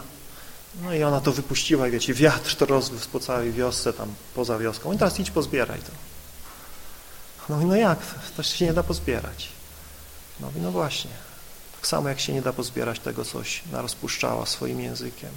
No 0.83 0.95
i 0.95 1.03
ona 1.03 1.21
to 1.21 1.33
wypuściła 1.33 1.89
i 1.89 1.91
wiecie, 1.91 2.15
wiatr 2.15 2.55
to 2.55 2.67
rozwiózł 2.67 3.09
po 3.09 3.21
całej 3.21 3.53
wiosce, 3.53 3.93
tam 3.93 4.15
poza 4.35 4.59
wioską. 4.59 4.93
I 4.93 4.99
teraz 4.99 5.21
idź 5.21 5.31
pozbieraj 5.31 5.79
to. 5.79 5.93
No 7.49 7.61
i 7.61 7.65
no 7.65 7.77
jak? 7.77 7.99
To 8.37 8.43
się 8.43 8.67
nie 8.67 8.73
da 8.73 8.83
pozbierać. 8.83 9.49
No 10.41 10.51
i 10.57 10.61
no 10.61 10.73
właśnie. 10.73 11.11
Tak 11.77 11.87
samo 11.87 12.09
jak 12.09 12.21
się 12.21 12.33
nie 12.33 12.43
da 12.43 12.53
pozbierać 12.53 13.01
tego, 13.01 13.25
coś 13.25 13.63
narozpuszczała 13.73 14.47
swoim 14.47 14.81
językiem. 14.81 15.31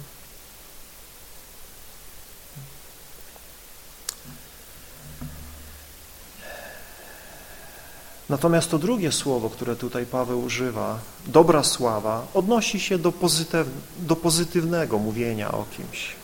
Natomiast 8.30 8.70
to 8.70 8.78
drugie 8.78 9.12
słowo, 9.12 9.50
które 9.50 9.76
tutaj 9.76 10.06
Paweł 10.06 10.42
używa, 10.42 10.98
dobra 11.26 11.64
sława, 11.64 12.26
odnosi 12.34 12.80
się 12.80 12.98
do, 12.98 13.12
pozytyw, 13.12 13.66
do 13.98 14.16
pozytywnego 14.16 14.98
mówienia 14.98 15.52
o 15.52 15.64
kimś. 15.76 16.14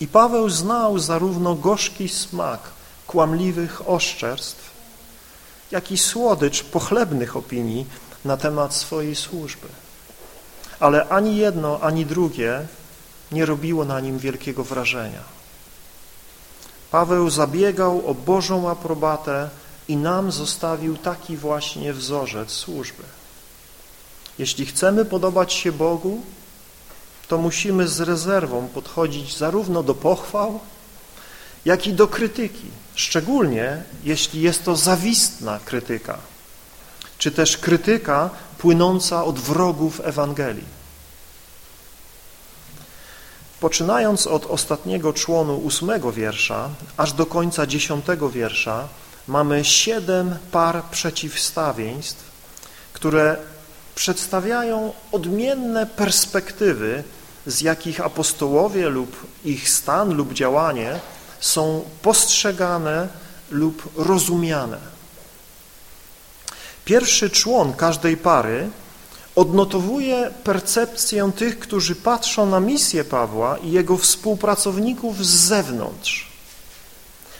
I 0.00 0.06
Paweł 0.08 0.50
znał 0.50 0.98
zarówno 0.98 1.54
gorzki 1.54 2.08
smak 2.08 2.60
kłamliwych 3.06 3.88
oszczerstw, 3.88 4.70
jak 5.70 5.92
i 5.92 5.98
słodycz 5.98 6.64
pochlebnych 6.64 7.36
opinii 7.36 7.86
na 8.24 8.36
temat 8.36 8.74
swojej 8.74 9.16
służby. 9.16 9.68
Ale 10.80 11.08
ani 11.08 11.36
jedno, 11.36 11.80
ani 11.80 12.06
drugie 12.06 12.66
nie 13.32 13.46
robiło 13.46 13.84
na 13.84 14.00
nim 14.00 14.18
wielkiego 14.18 14.64
wrażenia. 14.64 15.22
Paweł 16.90 17.30
zabiegał 17.30 18.06
o 18.06 18.14
Bożą 18.14 18.70
aprobatę 18.70 19.50
i 19.88 19.96
nam 19.96 20.32
zostawił 20.32 20.96
taki 20.96 21.36
właśnie 21.36 21.92
wzorzec 21.92 22.50
służby. 22.50 23.02
Jeśli 24.38 24.66
chcemy 24.66 25.04
podobać 25.04 25.52
się 25.52 25.72
Bogu, 25.72 26.22
to 27.28 27.38
musimy 27.38 27.88
z 27.88 28.00
rezerwą 28.00 28.68
podchodzić 28.68 29.36
zarówno 29.36 29.82
do 29.82 29.94
pochwał, 29.94 30.60
jak 31.64 31.86
i 31.86 31.92
do 31.92 32.08
krytyki, 32.08 32.70
szczególnie 32.94 33.82
jeśli 34.04 34.40
jest 34.40 34.64
to 34.64 34.76
zawistna 34.76 35.60
krytyka, 35.64 36.18
czy 37.18 37.30
też 37.30 37.56
krytyka 37.56 38.30
płynąca 38.58 39.24
od 39.24 39.38
wrogów 39.38 40.00
Ewangelii. 40.04 40.76
Poczynając 43.60 44.26
od 44.26 44.46
ostatniego 44.46 45.12
członu 45.12 45.56
ósmego 45.56 46.12
wiersza, 46.12 46.70
aż 46.96 47.12
do 47.12 47.26
końca 47.26 47.66
dziesiątego 47.66 48.30
wiersza, 48.30 48.88
mamy 49.28 49.64
siedem 49.64 50.38
par 50.50 50.84
przeciwstawieństw, 50.90 52.24
które 52.92 53.36
przedstawiają 53.94 54.92
odmienne 55.12 55.86
perspektywy, 55.86 57.04
z 57.46 57.60
jakich 57.60 58.00
apostołowie 58.00 58.88
lub 58.88 59.26
ich 59.44 59.70
stan 59.70 60.14
lub 60.14 60.32
działanie 60.32 61.00
są 61.40 61.84
postrzegane 62.02 63.08
lub 63.50 63.92
rozumiane. 63.96 64.78
Pierwszy 66.84 67.30
człon 67.30 67.72
każdej 67.72 68.16
pary 68.16 68.70
odnotowuje 69.36 70.30
percepcję 70.44 71.32
tych, 71.36 71.58
którzy 71.58 71.94
patrzą 71.94 72.46
na 72.46 72.60
misję 72.60 73.04
Pawła 73.04 73.58
i 73.58 73.70
jego 73.70 73.96
współpracowników 73.96 75.26
z 75.26 75.28
zewnątrz. 75.28 76.28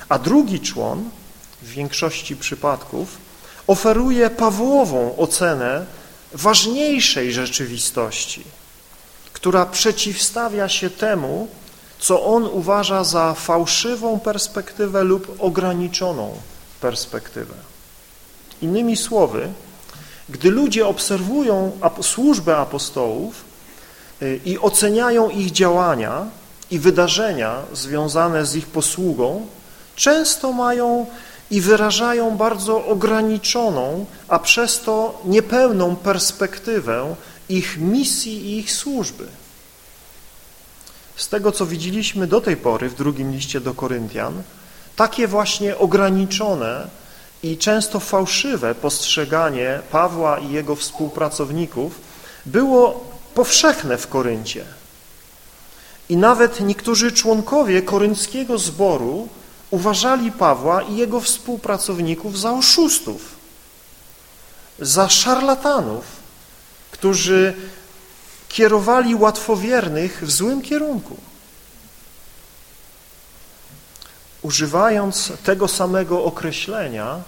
A 0.09 0.18
drugi 0.18 0.61
człon, 0.61 1.11
w 1.62 1.71
większości 1.71 2.37
przypadków, 2.37 3.19
oferuje 3.66 4.31
Pawłową 4.31 5.16
ocenę 5.16 5.87
ważniejszej 6.33 7.33
rzeczywistości, 7.33 8.45
która 9.33 9.66
przeciwstawia 9.66 10.69
się 10.69 10.90
temu, 10.90 11.49
co 11.99 12.25
on 12.25 12.45
uważa 12.45 13.05
za 13.05 13.35
fałszywą 13.35 14.21
perspektywę 14.21 15.05
lub 15.05 15.37
ograniczoną 15.38 16.37
perspektywę. 16.81 17.55
Innymi 18.62 18.97
słowy, 18.97 19.49
gdy 20.29 20.51
ludzie 20.51 20.87
obserwują 20.87 21.73
służbę 22.03 22.57
apostołów 22.57 23.45
y, 24.23 24.40
i 24.45 24.59
oceniają 24.59 25.31
ich 25.31 25.51
działania 25.51 26.27
i 26.71 26.79
wydarzenia 26.79 27.62
związane 27.73 28.47
z 28.47 28.57
ich 28.57 28.66
posługą, 28.66 29.47
często 29.97 30.53
mają 30.53 31.07
i 31.50 31.61
wyrażają 31.61 32.37
bardzo 32.37 32.87
ograniczoną, 32.87 34.06
a 34.28 34.38
przez 34.38 34.80
to 34.80 35.20
niepełną 35.24 35.96
perspektywę 35.96 37.14
ich 37.48 37.78
misji 37.78 38.46
i 38.46 38.59
ich 38.59 38.72
służby. 38.72 39.26
Z 41.16 41.28
tego, 41.28 41.52
co 41.52 41.66
widzieliśmy 41.66 42.26
do 42.26 42.40
tej 42.40 42.56
pory 42.56 42.88
w 42.88 42.94
drugim 42.94 43.32
liście 43.32 43.61
do 43.61 43.74
Koryntian, 43.74 44.42
takie 44.96 45.28
właśnie 45.28 45.78
ograniczone 45.78 46.88
i 47.42 47.59
często 47.59 48.00
fałszywe 48.00 48.74
postrzeganie 48.74 49.80
Pawła 49.90 50.38
i 50.38 50.52
jego 50.52 50.76
współpracowników 50.76 52.00
było 52.46 53.11
powszechne 53.35 53.98
w 53.98 54.09
Koryncie. 54.09 54.64
I 56.09 56.16
nawet 56.16 56.61
niektórzy 56.61 57.12
członkowie 57.12 57.82
korynckiego 57.82 58.59
zboru 58.59 59.28
uważali 59.70 60.33
Pawła 60.33 60.83
i 60.83 60.96
jego 60.96 61.20
współpracowników 61.20 62.38
za 62.38 62.52
oszustów, 62.52 63.37
za 64.79 65.09
szarlatanów, 65.09 66.05
którzy 66.90 67.55
kierowali 68.48 69.14
łatwowiernych 69.14 70.22
w 70.26 70.31
złym 70.31 70.62
kierunku. 70.62 71.16
Używając 74.42 75.33
tego 75.44 75.68
samego 75.68 76.24
określenia, 76.24 77.20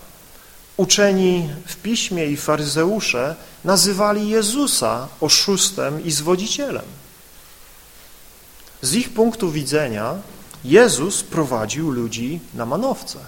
uczeni 0.76 1.50
w 1.66 1.76
piśmie 1.76 2.26
i 2.26 2.36
faryzeusze 2.36 3.36
nazywali 3.64 4.28
Jezusa 4.28 5.08
oszustem 5.20 6.04
i 6.04 6.10
zwodzicielem. 6.10 6.84
Z 8.82 8.94
ich 8.94 9.10
punktu 9.10 9.50
widzenia 9.50 10.14
Jezus 10.64 11.22
prowadził 11.22 11.90
ludzi 11.90 12.40
na 12.54 12.66
manowce. 12.66 13.18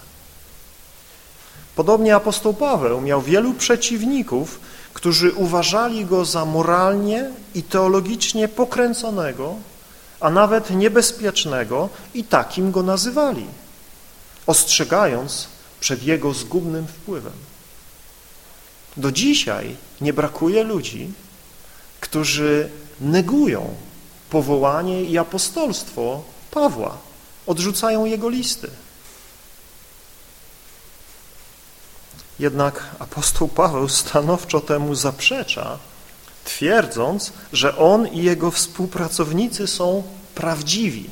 Podobnie 1.75 2.15
apostoł 2.15 2.53
Paweł 2.53 3.01
miał 3.01 3.21
wielu 3.21 3.53
przeciwników, 3.53 4.59
którzy 4.93 5.31
uważali 5.31 6.05
go 6.05 6.25
za 6.25 6.45
moralnie 6.45 7.29
i 7.55 7.63
teologicznie 7.63 8.47
pokręconego, 8.47 9.55
a 10.19 10.29
nawet 10.29 10.69
niebezpiecznego 10.69 11.89
i 12.13 12.23
takim 12.23 12.71
go 12.71 12.83
nazywali, 12.83 13.45
ostrzegając 14.47 15.47
przed 15.79 16.03
jego 16.03 16.33
zgubnym 16.33 16.87
wpływem. 16.87 17.33
Do 18.97 19.11
dzisiaj 19.11 19.75
nie 20.01 20.13
brakuje 20.13 20.63
ludzi, 20.63 21.11
którzy 21.99 22.69
negują 23.01 23.75
powołanie 24.29 25.03
i 25.03 25.17
apostolstwo 25.17 26.23
Pawła, 26.51 26.97
odrzucają 27.51 28.05
jego 28.05 28.29
listy. 28.29 28.69
Jednak 32.39 32.83
apostoł 32.99 33.47
Paweł 33.47 33.89
stanowczo 33.89 34.59
temu 34.59 34.95
zaprzecza, 34.95 35.77
twierdząc, 36.45 37.33
że 37.53 37.77
on 37.77 38.07
i 38.07 38.23
jego 38.23 38.51
współpracownicy 38.51 39.67
są 39.67 40.03
prawdziwi, 40.35 41.09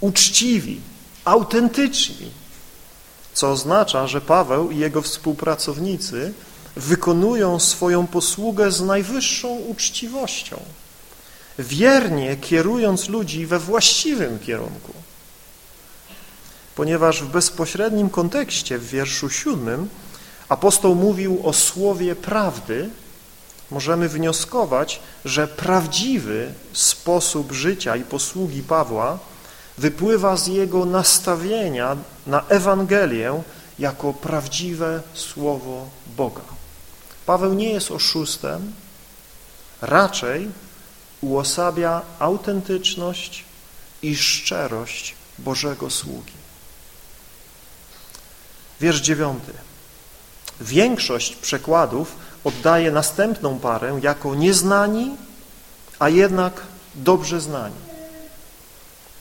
uczciwi, 0.00 0.80
autentyczni, 1.24 2.30
co 3.32 3.50
oznacza, 3.50 4.06
że 4.06 4.20
Paweł 4.20 4.70
i 4.70 4.78
jego 4.78 5.02
współpracownicy 5.02 6.32
wykonują 6.76 7.60
swoją 7.60 8.06
posługę 8.06 8.72
z 8.72 8.80
najwyższą 8.80 9.48
uczciwością, 9.48 10.60
wiernie 11.58 12.36
kierując 12.36 13.08
ludzi 13.08 13.46
we 13.46 13.58
właściwym 13.58 14.38
kierunku. 14.38 15.07
Ponieważ 16.78 17.22
w 17.22 17.26
bezpośrednim 17.26 18.10
kontekście 18.10 18.78
w 18.78 18.88
wierszu 18.88 19.30
siódmym 19.30 19.88
apostoł 20.48 20.94
mówił 20.94 21.40
o 21.46 21.52
słowie 21.52 22.16
prawdy, 22.16 22.90
możemy 23.70 24.08
wnioskować, 24.08 25.00
że 25.24 25.48
prawdziwy 25.48 26.52
sposób 26.72 27.52
życia 27.52 27.96
i 27.96 28.04
posługi 28.04 28.62
Pawła 28.62 29.18
wypływa 29.78 30.36
z 30.36 30.46
jego 30.46 30.84
nastawienia 30.84 31.96
na 32.26 32.44
Ewangelię 32.48 33.42
jako 33.78 34.12
prawdziwe 34.12 35.02
Słowo 35.14 35.88
Boga. 36.16 36.42
Paweł 37.26 37.54
nie 37.54 37.72
jest 37.72 37.90
oszustem, 37.90 38.72
raczej 39.80 40.48
uosabia 41.20 42.02
autentyczność 42.18 43.44
i 44.02 44.16
szczerość 44.16 45.14
Bożego 45.38 45.90
sługi. 45.90 46.37
Wiersz 48.80 49.00
dziewiąty. 49.00 49.52
Większość 50.60 51.36
przekładów 51.36 52.16
oddaje 52.44 52.90
następną 52.90 53.58
parę 53.58 53.98
jako 54.02 54.34
nieznani, 54.34 55.16
a 55.98 56.08
jednak 56.08 56.62
dobrze 56.94 57.40
znani. 57.40 57.88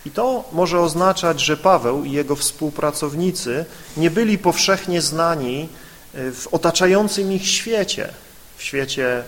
I 0.05 0.11
to 0.11 0.43
może 0.51 0.79
oznaczać, 0.79 1.41
że 1.41 1.57
Paweł 1.57 2.03
i 2.03 2.11
jego 2.11 2.35
współpracownicy 2.35 3.65
nie 3.97 4.11
byli 4.11 4.37
powszechnie 4.37 5.01
znani 5.01 5.69
e, 6.13 6.31
w 6.31 6.47
otaczającym 6.51 7.31
ich 7.31 7.47
świecie, 7.47 8.13
w 8.57 8.63
świecie 8.63 9.23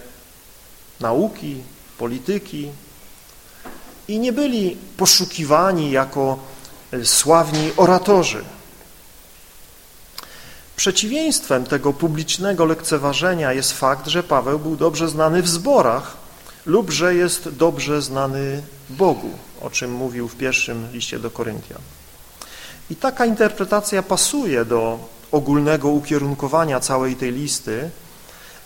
nauki, 1.00 1.56
polityki 1.98 2.70
i 4.08 4.20
nie 4.20 4.34
byli 4.34 4.78
poszukiwani 4.98 5.92
jako 5.92 6.40
e, 6.92 7.06
sławni 7.06 7.72
oratorzy. 7.78 8.44
Przeciwieństwem 10.80 11.66
tego 11.66 11.94
publicznego 11.94 12.66
lekceważenia 12.66 13.54
jest 13.54 13.74
fakt, 13.74 14.08
że 14.08 14.24
Paweł 14.24 14.60
był 14.60 14.76
dobrze 14.76 15.10
znany 15.10 15.42
w 15.42 15.50
zborach 15.50 16.18
lub 16.66 16.92
że 16.92 17.16
jest 17.16 17.50
dobrze 17.50 18.02
znany 18.02 18.64
Bogu, 18.90 19.30
o 19.62 19.70
czym 19.70 19.92
mówił 19.92 20.28
w 20.28 20.36
pierwszym 20.36 20.88
liście 20.94 21.20
do 21.20 21.32
Koryntian. 21.32 21.82
I 22.90 22.96
taka 22.96 23.26
interpretacja 23.26 24.04
pasuje 24.04 24.66
do 24.66 25.00
ogólnego 25.32 25.90
ukierunkowania 25.90 26.80
całej 26.80 27.16
tej 27.16 27.32
listy, 27.32 27.90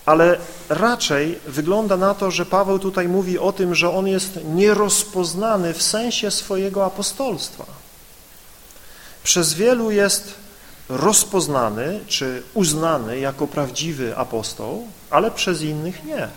ale 0.05 0.37
raczej 0.69 1.39
wygląda 1.47 1.97
na 1.97 2.13
to, 2.13 2.31
że 2.31 2.45
Paweł 2.45 2.79
tutaj 2.79 3.07
mówi 3.07 3.39
o 3.39 3.51
tym, 3.51 3.75
że 3.75 3.89
on 3.89 4.07
jest 4.07 4.39
nierozpoznany 4.45 5.73
w 5.73 5.83
sensie 5.83 6.31
swojego 6.31 6.85
apostolstwa. 6.85 7.65
Przez 9.23 9.53
wielu 9.53 9.91
jest 9.91 10.42
rozpoznany 10.89 11.99
czy 12.07 12.43
uznany 12.53 13.19
jako 13.19 13.47
prawdziwy 13.47 14.17
apostoł, 14.17 14.87
ale 15.09 15.31
przez 15.31 15.61
innych 15.61 16.03
nie. 16.03 16.27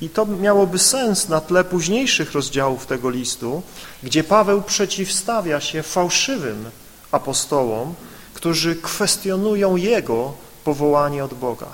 I 0.00 0.08
to 0.08 0.26
miałoby 0.26 0.78
sens 0.78 1.28
na 1.28 1.40
tle 1.40 1.64
późniejszych 1.64 2.32
rozdziałów 2.32 2.86
tego 2.86 3.10
listu, 3.10 3.62
gdzie 4.02 4.24
Paweł 4.24 4.62
przeciwstawia 4.62 5.60
się 5.60 5.82
fałszywym 5.82 6.70
apostołom, 7.12 7.94
którzy 8.34 8.76
kwestionują 8.76 9.76
jego 9.76 10.32
powołanie 10.64 11.24
od 11.24 11.34
Boga. 11.34 11.68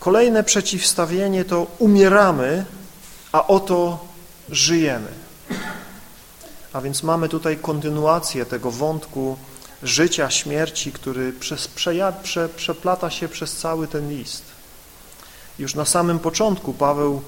Kolejne 0.00 0.44
przeciwstawienie 0.44 1.44
to 1.44 1.66
umieramy, 1.78 2.64
a 3.32 3.46
oto 3.46 4.04
żyjemy. 4.48 5.19
A 6.72 6.80
więc 6.80 7.02
mamy 7.02 7.28
tutaj 7.28 7.56
kontynuację 7.56 8.46
tego 8.46 8.70
wątku 8.70 9.36
życia, 9.82 10.30
śmierci, 10.30 10.92
który 10.92 11.32
przez, 11.32 11.68
prze, 11.68 12.12
prze, 12.22 12.48
przeplata 12.48 13.10
się 13.10 13.28
przez 13.28 13.56
cały 13.56 13.88
ten 13.88 14.10
list. 14.10 14.42
Już 15.58 15.74
na 15.74 15.84
samym 15.84 16.18
początku 16.18 16.72
Paweł 16.72 17.22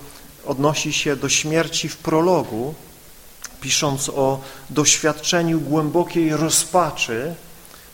odnosi 0.47 0.93
się 0.93 1.17
do 1.17 1.29
śmierci 1.29 1.89
w 1.89 1.97
prologu, 1.97 2.75
pisząc 3.61 4.09
o 4.09 4.41
doświadczeniu 4.71 5.61
głębokiej 5.61 6.37
rozpaczy 6.37 7.35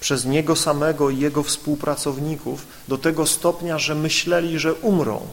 przez 0.01 0.25
niego 0.25 0.57
samego 0.57 1.11
i 1.11 1.19
jego 1.19 1.43
współpracowników 1.43 2.67
do 2.89 2.99
tego 2.99 3.27
stopnia, 3.27 3.79
że 3.79 3.95
myśleli, 3.95 4.59
że 4.59 4.75
umrą. 4.75 5.27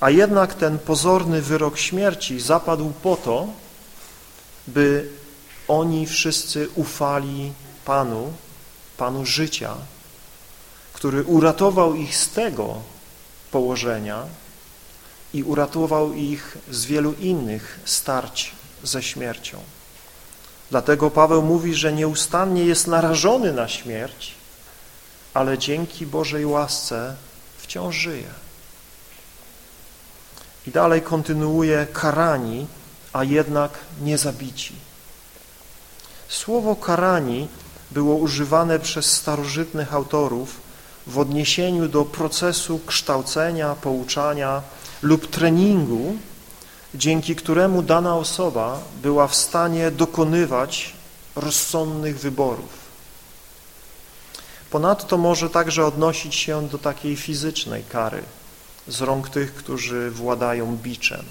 A 0.00 0.10
jednak 0.10 0.54
ten 0.54 0.78
pozorny 0.78 1.42
wyrok 1.42 1.78
śmierci 1.78 2.40
zapadł 2.40 2.92
po 3.02 3.16
to, 3.16 3.46
by 4.68 5.08
oni 5.68 6.06
wszyscy 6.06 6.68
ufali 6.74 7.52
Panu, 7.84 8.32
Panu 8.96 9.26
życia, 9.26 9.74
który 10.92 11.24
uratował 11.24 11.94
ich 11.94 12.16
z 12.16 12.30
tego 12.30 12.82
położenia 13.50 14.22
i 15.34 15.42
uratował 15.42 16.12
ich 16.12 16.58
z 16.70 16.84
wielu 16.84 17.12
innych 17.12 17.80
starć 17.84 18.52
ze 18.84 19.02
śmiercią. 19.02 19.58
Dlatego 20.70 21.10
Paweł 21.10 21.42
mówi, 21.42 21.74
że 21.74 21.92
nieustannie 21.92 22.64
jest 22.64 22.86
narażony 22.86 23.52
na 23.52 23.68
śmierć, 23.68 24.34
ale 25.34 25.58
dzięki 25.58 26.06
Bożej 26.06 26.46
łasce 26.46 27.14
wciąż 27.58 27.96
żyje. 27.96 28.30
I 30.66 30.70
dalej 30.70 31.02
kontynuuje 31.02 31.86
karani, 31.92 32.66
a 33.12 33.24
jednak 33.24 33.78
nie 34.02 34.18
zabici. 34.18 34.74
Słowo 36.28 36.76
karani 36.76 37.48
było 37.90 38.14
używane 38.14 38.78
przez 38.78 39.12
starożytnych 39.12 39.94
autorów 39.94 40.60
w 41.06 41.18
odniesieniu 41.18 41.88
do 41.88 42.04
procesu 42.04 42.80
kształcenia, 42.86 43.74
pouczania 43.74 44.62
lub 45.02 45.26
treningu, 45.26 46.16
dzięki 46.94 47.36
któremu 47.36 47.82
dana 47.82 48.16
osoba 48.16 48.80
była 49.02 49.28
w 49.28 49.34
stanie 49.34 49.90
dokonywać 49.90 50.92
rozsądnych 51.36 52.18
wyborów. 52.18 52.88
Ponadto 54.70 55.18
może 55.18 55.50
także 55.50 55.86
odnosić 55.86 56.34
się 56.34 56.68
do 56.68 56.78
takiej 56.78 57.16
fizycznej 57.16 57.84
kary 57.84 58.22
z 58.88 59.00
rąk 59.00 59.30
tych, 59.30 59.54
którzy 59.54 60.10
władają 60.10 60.76
biczem. 60.76 61.24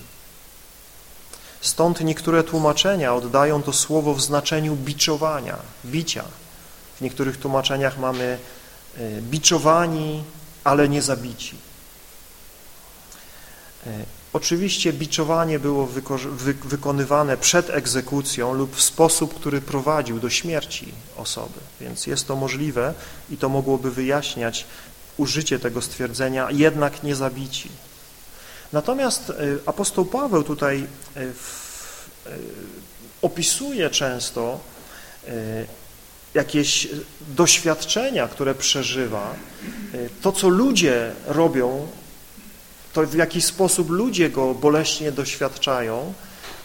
Stąd 1.67 2.01
niektóre 2.01 2.43
tłumaczenia 2.43 3.15
oddają 3.15 3.63
to 3.63 3.73
słowo 3.73 4.13
w 4.13 4.21
znaczeniu 4.21 4.75
biczowania, 4.75 5.58
bicia. 5.86 6.23
W 6.97 7.01
niektórych 7.01 7.38
tłumaczeniach 7.38 7.99
mamy 7.99 8.38
e, 8.97 9.21
biczowani, 9.21 10.23
ale 10.63 10.89
nie 10.89 11.01
zabici. 11.01 11.56
E, 13.88 13.89
oczywiście 14.34 14.93
biczowanie 14.93 15.60
było 15.60 15.88
wykonywane 16.63 17.38
przed 17.38 17.69
egzekucją 17.69 18.53
lub 18.53 18.75
w 18.75 18.82
sposób, 18.82 19.39
który 19.39 19.62
prowadził 19.62 20.19
do 20.19 20.30
śmierci 20.30 20.93
osoby, 21.17 21.60
więc 21.82 22.08
jest 22.08 22.27
to 22.27 22.36
możliwe 22.36 22.93
i 23.30 23.38
to 23.38 23.49
mogłoby 23.49 23.91
wyjaśniać 23.91 24.65
użycie 25.17 25.60
tego 25.60 25.82
stwierdzenia 25.82 26.51
jednak 26.51 27.03
nie 27.03 27.15
zabici. 27.15 27.69
Natomiast 28.73 29.30
e, 29.30 29.34
apostoł 29.65 30.06
Paweł 30.06 30.43
tutaj 30.43 30.88
e, 31.15 31.21
opisuje 33.21 33.89
często 33.89 34.60
jakieś 36.34 36.88
doświadczenia, 37.27 38.27
które 38.27 38.56
przeżywa, 38.56 39.36
to, 40.21 40.32
co 40.32 40.49
ludzie 40.49 41.12
robią, 41.25 41.88
to 42.93 43.03
w 43.03 43.13
jaki 43.13 43.41
sposób 43.41 43.89
ludzie 43.89 44.30
go 44.30 44.53
boleśnie 44.53 45.12
doświadczają, 45.12 46.13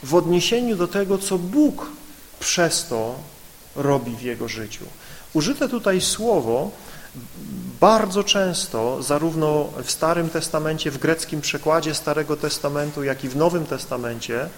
w 0.03 0.15
odniesieniu 0.15 0.77
do 0.77 0.89
tego, 0.89 1.19
co 1.19 1.39
Bóg 1.39 1.87
przez 2.41 2.87
to 2.87 3.15
robi 3.77 4.17
w 4.17 4.23
jego 4.23 4.49
życiu. 4.49 4.85
Użyte 5.33 5.69
tutaj 5.69 6.01
słowo 6.01 6.71
bardzo 7.83 8.25
często, 8.25 9.03
zarówno 9.03 9.69
w 9.85 9.91
Starym 9.91 10.31
Testamencie, 10.31 10.91
w 10.91 10.99
greckim 10.99 11.41
przekładzie 11.41 11.95
Starego 11.95 12.37
Testamentu, 12.37 13.05
jak 13.05 13.25
i 13.25 13.29
w 13.29 13.37
Nowym 13.37 13.67
Testamencie, 13.67 14.49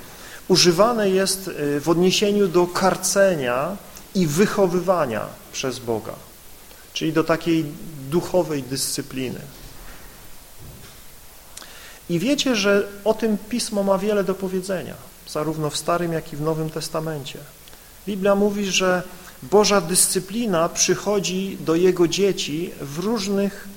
używane 0.49 1.11
jest 1.11 1.49
y, 1.49 1.81
w 1.81 1.89
odniesieniu 1.89 2.49
do 2.49 2.67
karcenia 2.67 3.77
i 4.15 4.27
wychowywania 4.27 5.27
przez 5.53 5.79
Boga, 5.79 6.15
czyli 6.93 7.13
do 7.13 7.25
takiej 7.25 7.65
duchowej 8.11 8.63
dyscypliny. 8.63 9.41
I 12.09 12.19
wiecie, 12.19 12.57
że 12.57 12.87
o 13.05 13.15
tym 13.15 13.39
Pismo 13.39 13.83
ma 13.83 13.99
wiele 13.99 14.25
do 14.25 14.35
powiedzenia, 14.35 14.95
zarówno 15.29 15.71
w 15.71 15.77
Starym, 15.77 16.13
jak 16.13 16.33
i 16.33 16.37
w 16.37 16.41
Nowym 16.41 16.71
Testamencie. 16.71 17.39
Biblia 18.07 18.35
mówi, 18.35 18.67
że 18.67 19.03
Boża 19.51 19.81
dyscyplina 19.81 20.69
przychodzi 20.69 21.59
do 21.61 21.75
Jego 21.75 22.09
dzieci 22.09 22.71
w 22.81 22.99
różnych 22.99 23.69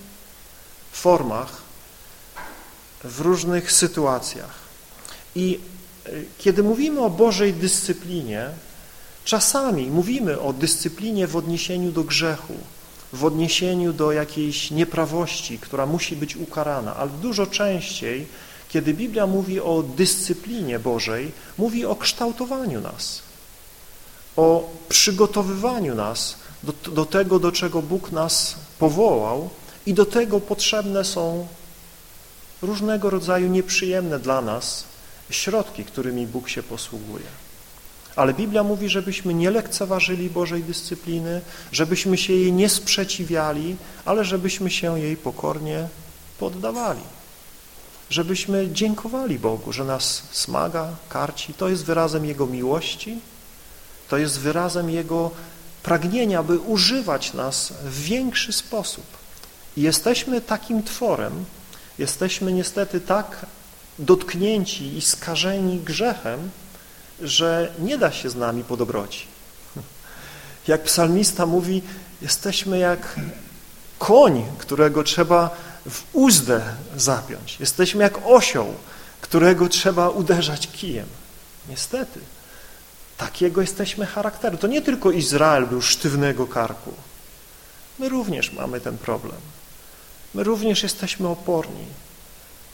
formach, 0.92 1.62
w 3.04 3.22
różnych 3.22 3.72
sytuacjach. 3.72 4.56
I 5.36 5.60
e, 6.06 6.10
kiedy 6.38 6.64
mówimy 6.64 7.02
o 7.02 7.10
Bożej 7.10 7.54
dyscyplinie, 7.54 8.50
czasami 9.26 9.88
mówimy 9.88 10.40
o 10.40 10.54
dyscyplinie 10.54 11.28
w 11.28 11.36
odniesieniu 11.36 11.92
do 11.92 12.04
grzechu, 12.04 12.54
w 13.14 13.26
odniesieniu 13.26 13.94
do 13.94 14.12
jakiejś 14.12 14.72
nieprawości, 14.72 15.60
która 15.60 15.86
musi 15.86 16.16
być 16.16 16.36
ukarana, 16.36 16.96
ale 16.96 17.12
dużo 17.22 17.48
częściej, 17.48 18.28
kiedy 18.70 18.94
Biblia 18.94 19.28
mówi 19.28 19.60
o 19.60 19.84
dyscyplinie 19.84 20.80
Bożej, 20.80 21.32
mówi 21.58 21.86
o 21.86 21.96
kształtowaniu 21.96 22.82
nas, 22.82 23.27
o 24.38 24.70
przygotowywaniu 24.90 25.96
nas 25.96 26.36
do, 26.64 26.92
do 26.92 27.06
tego, 27.06 27.40
do 27.40 27.52
czego 27.52 27.82
Bóg 27.82 28.12
nas 28.12 28.56
powołał 28.80 29.50
i 29.86 29.94
do 29.94 30.06
tego 30.06 30.40
potrzebne 30.40 31.06
są 31.06 31.48
różnego 32.62 33.10
rodzaju 33.10 33.48
nieprzyjemne 33.48 34.20
dla 34.20 34.42
nas 34.42 34.84
środki, 35.30 35.86
którymi 35.86 36.28
Bóg 36.28 36.50
się 36.50 36.64
posługuje. 36.64 37.26
Ale 38.16 38.34
Biblia 38.34 38.64
mówi, 38.64 38.90
żebyśmy 38.90 39.34
nie 39.34 39.52
lekceważyli 39.52 40.30
Bożej 40.30 40.64
dyscypliny, 40.64 41.42
żebyśmy 41.72 42.18
się 42.18 42.34
jej 42.34 42.54
nie 42.54 42.70
sprzeciwiali, 42.70 43.76
ale 44.06 44.26
żebyśmy 44.26 44.70
się 44.70 45.00
jej 45.00 45.18
pokornie 45.18 45.88
poddawali. 46.40 47.02
Żebyśmy 48.10 48.72
dziękowali 48.72 49.40
Bogu, 49.40 49.74
że 49.74 49.84
nas 49.84 50.24
smaga, 50.32 50.88
karci. 51.10 51.54
To 51.54 51.70
jest 51.70 51.86
wyrazem 51.86 52.26
Jego 52.26 52.48
miłości, 52.48 53.20
to 54.10 54.18
jest 54.18 54.40
wyrazem 54.40 54.90
Jego 54.90 55.32
pragnienia, 55.84 56.44
by 56.44 56.60
używać 56.60 57.34
nas 57.34 57.74
w 57.84 58.02
większy 58.02 58.54
sposób. 58.54 59.06
I 59.78 59.82
jesteśmy 59.82 60.42
takim 60.42 60.84
tworem, 60.84 61.46
jesteśmy 62.00 62.54
niestety 62.54 63.02
tak 63.02 63.46
dotknięci 64.00 64.98
i 64.98 65.02
skażeni 65.02 65.80
grzechem, 65.80 66.50
że 67.22 67.74
nie 67.80 67.98
da 67.98 68.12
się 68.12 68.30
z 68.30 68.36
nami 68.36 68.64
po 68.64 68.78
dobroci. 68.78 69.26
Jak 70.68 70.84
psalmista 70.84 71.46
mówi, 71.46 71.82
jesteśmy 72.22 72.78
jak 72.78 73.16
koń, 74.00 74.46
którego 74.58 75.04
trzeba 75.04 75.56
w 75.90 76.04
uzdę 76.14 76.62
zapiąć. 76.98 77.60
Jesteśmy 77.60 78.04
jak 78.04 78.20
osioł, 78.26 78.74
którego 79.22 79.70
trzeba 79.70 80.10
uderzać 80.10 80.68
kijem. 80.68 81.08
Niestety, 81.70 82.20
takiego 83.18 83.62
jesteśmy 83.62 84.06
charakteru. 84.06 84.58
To 84.58 84.68
nie 84.68 84.82
tylko 84.82 85.12
Izrael 85.12 85.68
był 85.68 85.82
sztywnego 85.82 86.48
karku. 86.48 86.94
My 88.00 88.10
również 88.10 88.54
mamy 88.54 88.82
ten 88.82 88.98
problem. 88.98 89.42
My 90.34 90.44
również 90.44 90.84
jesteśmy 90.84 91.28
oporni. 91.28 91.86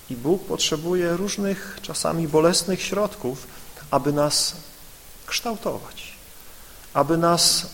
I 0.09 0.15
Bóg 0.15 0.45
potrzebuje 0.45 1.17
różnych, 1.17 1.77
czasami 1.81 2.27
bolesnych 2.27 2.81
środków, 2.81 3.47
aby 3.91 4.13
nas 4.13 4.55
kształtować, 5.25 6.13
aby 6.93 7.17
nas 7.17 7.67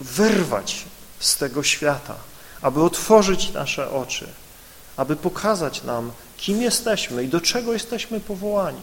wyrwać 0.00 0.84
z 1.20 1.36
tego 1.36 1.62
świata, 1.62 2.14
aby 2.62 2.82
otworzyć 2.82 3.52
nasze 3.52 3.90
oczy, 3.90 4.28
aby 4.96 5.16
pokazać 5.16 5.82
nam, 5.82 6.12
kim 6.36 6.62
jesteśmy 6.62 7.24
i 7.24 7.28
do 7.28 7.40
czego 7.40 7.72
jesteśmy 7.72 8.20
powołani. 8.20 8.80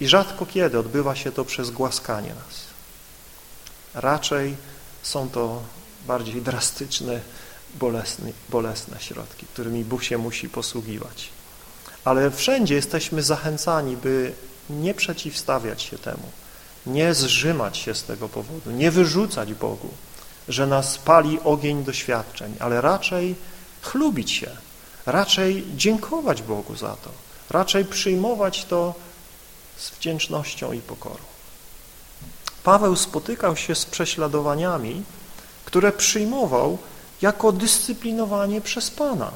I 0.00 0.08
rzadko 0.08 0.46
kiedy 0.46 0.78
odbywa 0.78 1.16
się 1.16 1.32
to 1.32 1.44
przez 1.44 1.70
głaskanie 1.70 2.28
nas. 2.28 2.64
Raczej 3.94 4.56
są 5.02 5.30
to 5.30 5.62
bardziej 6.06 6.42
drastyczne, 6.42 7.20
bolesne, 7.74 8.32
bolesne 8.48 9.00
środki, 9.00 9.46
którymi 9.46 9.84
Bóg 9.84 10.02
się 10.02 10.18
musi 10.18 10.48
posługiwać. 10.48 11.28
Ale 12.04 12.30
wszędzie 12.30 12.74
jesteśmy 12.74 13.22
zachęcani, 13.22 13.96
by 13.96 14.32
nie 14.70 14.94
przeciwstawiać 14.94 15.82
się 15.82 15.98
temu, 15.98 16.30
nie 16.86 17.14
zrzymać 17.14 17.76
się 17.76 17.94
z 17.94 18.04
tego 18.04 18.28
powodu, 18.28 18.70
nie 18.70 18.90
wyrzucać 18.90 19.54
Bogu, 19.54 19.88
że 20.48 20.66
nas 20.66 20.98
pali 20.98 21.38
ogień 21.44 21.84
doświadczeń, 21.84 22.54
ale 22.60 22.80
raczej 22.80 23.34
chlubić 23.82 24.30
się, 24.30 24.50
raczej 25.06 25.64
dziękować 25.76 26.42
Bogu 26.42 26.76
za 26.76 26.96
to, 26.96 27.10
raczej 27.50 27.84
przyjmować 27.84 28.64
to 28.64 28.94
z 29.82 29.90
wdzięcznością 29.90 30.72
i 30.72 30.80
pokorą. 30.80 31.24
Paweł 32.64 32.96
spotykał 32.96 33.56
się 33.56 33.74
z 33.74 33.84
prześladowaniami, 33.84 35.02
które 35.64 35.92
przyjmował 35.92 36.78
jako 37.22 37.52
dyscyplinowanie 37.52 38.60
przez 38.60 38.90
Pana 38.90 39.30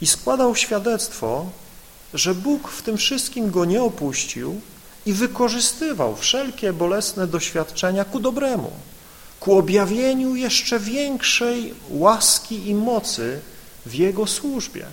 i 0.00 0.06
składał 0.06 0.56
świadectwo, 0.56 1.46
że 2.14 2.34
Bóg 2.34 2.68
w 2.68 2.82
tym 2.82 2.96
wszystkim 2.96 3.50
go 3.50 3.64
nie 3.64 3.82
opuścił 3.82 4.60
i 5.06 5.12
wykorzystywał 5.12 6.16
wszelkie 6.16 6.72
bolesne 6.72 7.26
doświadczenia 7.26 8.04
ku 8.04 8.20
dobremu, 8.20 8.72
ku 9.40 9.58
objawieniu 9.58 10.34
jeszcze 10.34 10.80
większej 10.80 11.74
łaski 11.90 12.68
i 12.68 12.74
mocy 12.74 13.40
w 13.86 13.94
Jego 13.94 14.26
służbie. 14.26 14.86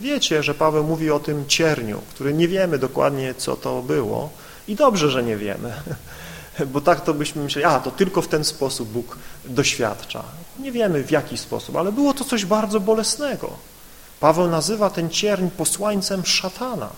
Wiecie, 0.00 0.42
że 0.42 0.54
Paweł 0.54 0.84
mówi 0.84 1.10
o 1.10 1.20
tym 1.20 1.46
cierniu, 1.46 2.00
który 2.10 2.34
nie 2.34 2.48
wiemy 2.48 2.78
dokładnie, 2.78 3.34
co 3.34 3.56
to 3.56 3.82
było 3.82 4.30
i 4.68 4.74
dobrze, 4.74 5.10
że 5.10 5.22
nie 5.22 5.36
wiemy, 5.36 5.72
bo 6.72 6.80
tak 6.80 7.00
to 7.00 7.14
byśmy 7.14 7.42
myśleli, 7.42 7.66
a 7.66 7.80
to 7.80 7.90
tylko 7.90 8.22
w 8.22 8.28
ten 8.28 8.44
sposób 8.44 8.88
Bóg 8.88 9.18
doświadcza. 9.44 10.24
Nie 10.58 10.72
wiemy 10.72 11.04
w 11.04 11.10
jaki 11.10 11.38
sposób, 11.38 11.76
ale 11.76 11.92
było 11.92 12.14
to 12.14 12.24
coś 12.24 12.44
bardzo 12.44 12.80
bolesnego. 12.80 13.50
Paweł 14.20 14.48
nazywa 14.48 14.90
ten 14.90 15.10
cierń 15.10 15.48
posłańcem 15.56 16.26
szatana. 16.26 16.88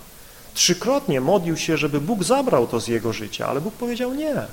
Trzykrotnie 0.54 1.20
modlił 1.20 1.56
się, 1.56 1.76
żeby 1.76 2.00
Bóg 2.00 2.24
zabrał 2.24 2.66
to 2.66 2.80
z 2.80 2.88
jego 2.88 3.12
życia, 3.12 3.48
ale 3.48 3.61
Bóg 3.61 3.74
powiedział 3.74 4.14
nie. 4.14 4.46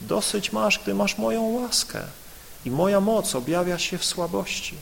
Dosyć 0.00 0.52
masz, 0.52 0.78
gdy 0.78 0.94
masz 0.94 1.18
moją 1.18 1.42
łaskę 1.42 2.00
i 2.64 2.70
moja 2.70 3.00
moc 3.00 3.34
objawia 3.34 3.78
się 3.78 3.98
w 3.98 4.04
słabości. 4.04 4.74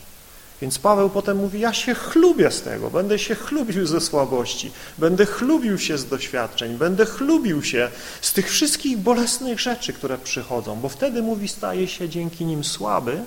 Więc 0.61 0.79
Paweł 0.79 1.09
potem 1.09 1.37
mówi, 1.37 1.59
ja 1.59 1.73
się 1.73 1.95
chlubię 1.95 2.51
z 2.51 2.61
tego, 2.61 2.89
będę 2.89 3.19
się 3.19 3.35
chlubił 3.35 3.87
ze 3.87 4.01
słabości, 4.01 4.71
będę 4.97 5.25
chlubił 5.25 5.79
się 5.79 5.97
z 5.97 6.05
doświadczeń, 6.05 6.77
będę 6.77 7.05
chlubił 7.05 7.63
się 7.63 7.89
z 8.21 8.33
tych 8.33 8.49
wszystkich 8.49 8.97
bolesnych 8.97 9.59
rzeczy, 9.59 9.93
które 9.93 10.17
przychodzą, 10.17 10.79
bo 10.79 10.89
wtedy, 10.89 11.21
mówi, 11.21 11.47
staje 11.47 11.87
się 11.87 12.09
dzięki 12.09 12.45
nim 12.45 12.63
słaby, 12.63 13.23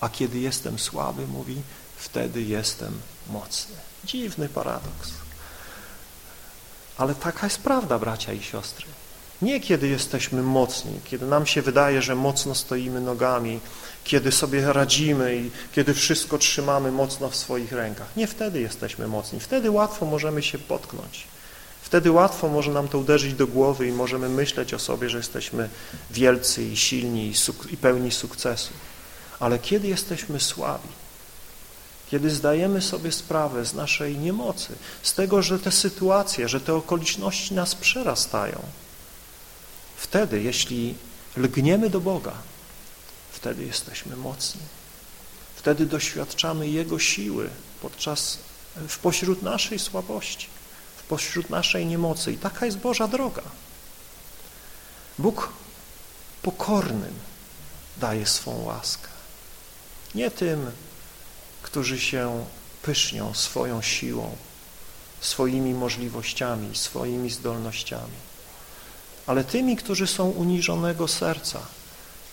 a 0.00 0.08
kiedy 0.08 0.38
jestem 0.38 0.78
słaby, 0.78 1.26
mówi, 1.26 1.56
wtedy 1.96 2.42
jestem 2.42 2.92
mocny. 3.30 3.74
Dziwny 4.04 4.48
paradoks. 4.48 5.10
Ale 6.98 7.14
taka 7.14 7.46
jest 7.46 7.58
prawda, 7.58 7.98
bracia 7.98 8.32
i 8.32 8.42
siostry. 8.42 8.86
Nie 9.42 9.60
kiedy 9.60 9.88
jesteśmy 9.88 10.42
mocni, 10.42 11.00
kiedy 11.04 11.26
nam 11.26 11.46
się 11.46 11.62
wydaje, 11.62 12.02
że 12.02 12.14
mocno 12.14 12.54
stoimy 12.54 13.00
nogami, 13.00 13.60
kiedy 14.04 14.32
sobie 14.32 14.72
radzimy 14.72 15.36
i 15.36 15.50
kiedy 15.72 15.94
wszystko 15.94 16.38
trzymamy 16.38 16.92
mocno 16.92 17.30
w 17.30 17.36
swoich 17.36 17.72
rękach. 17.72 18.16
Nie 18.16 18.26
wtedy 18.26 18.60
jesteśmy 18.60 19.08
mocni. 19.08 19.40
Wtedy 19.40 19.70
łatwo 19.70 20.06
możemy 20.06 20.42
się 20.42 20.58
potknąć. 20.58 21.26
Wtedy 21.82 22.10
łatwo 22.10 22.48
może 22.48 22.70
nam 22.72 22.88
to 22.88 22.98
uderzyć 22.98 23.34
do 23.34 23.46
głowy 23.46 23.88
i 23.88 23.92
możemy 23.92 24.28
myśleć 24.28 24.74
o 24.74 24.78
sobie, 24.78 25.10
że 25.10 25.18
jesteśmy 25.18 25.68
wielcy 26.10 26.64
i 26.64 26.76
silni 26.76 27.26
i, 27.26 27.34
i 27.74 27.76
pełni 27.76 28.10
sukcesu. 28.10 28.72
Ale 29.40 29.58
kiedy 29.58 29.88
jesteśmy 29.88 30.40
słabi, 30.40 30.88
kiedy 32.10 32.30
zdajemy 32.30 32.82
sobie 32.82 33.12
sprawę 33.12 33.64
z 33.64 33.74
naszej 33.74 34.18
niemocy, 34.18 34.68
z 35.02 35.14
tego, 35.14 35.42
że 35.42 35.58
te 35.58 35.72
sytuacje, 35.72 36.48
że 36.48 36.60
te 36.60 36.74
okoliczności 36.74 37.54
nas 37.54 37.74
przerastają, 37.74 38.62
wtedy, 39.96 40.42
jeśli 40.42 40.94
lgniemy 41.36 41.90
do 41.90 42.00
Boga, 42.00 42.32
wtedy 43.42 43.64
jesteśmy 43.64 44.16
mocni. 44.16 44.60
Wtedy 45.56 45.86
doświadczamy 45.86 46.68
Jego 46.68 46.98
siły 46.98 47.50
podczas, 47.80 48.38
w 48.88 48.98
pośród 48.98 49.42
naszej 49.42 49.78
słabości, 49.78 50.46
w 50.96 51.02
pośród 51.02 51.50
naszej 51.50 51.86
niemocy. 51.86 52.32
I 52.32 52.38
taka 52.38 52.66
jest 52.66 52.78
Boża 52.78 53.08
droga. 53.08 53.42
Bóg 55.18 55.52
pokornym 56.42 57.14
daje 57.96 58.26
swą 58.26 58.64
łaskę. 58.64 59.08
Nie 60.14 60.30
tym, 60.30 60.70
którzy 61.62 62.00
się 62.00 62.44
pysznią 62.82 63.34
swoją 63.34 63.82
siłą, 63.82 64.36
swoimi 65.20 65.74
możliwościami, 65.74 66.76
swoimi 66.76 67.30
zdolnościami, 67.30 68.18
ale 69.26 69.44
tymi, 69.44 69.76
którzy 69.76 70.06
są 70.06 70.30
uniżonego 70.30 71.08
serca, 71.08 71.60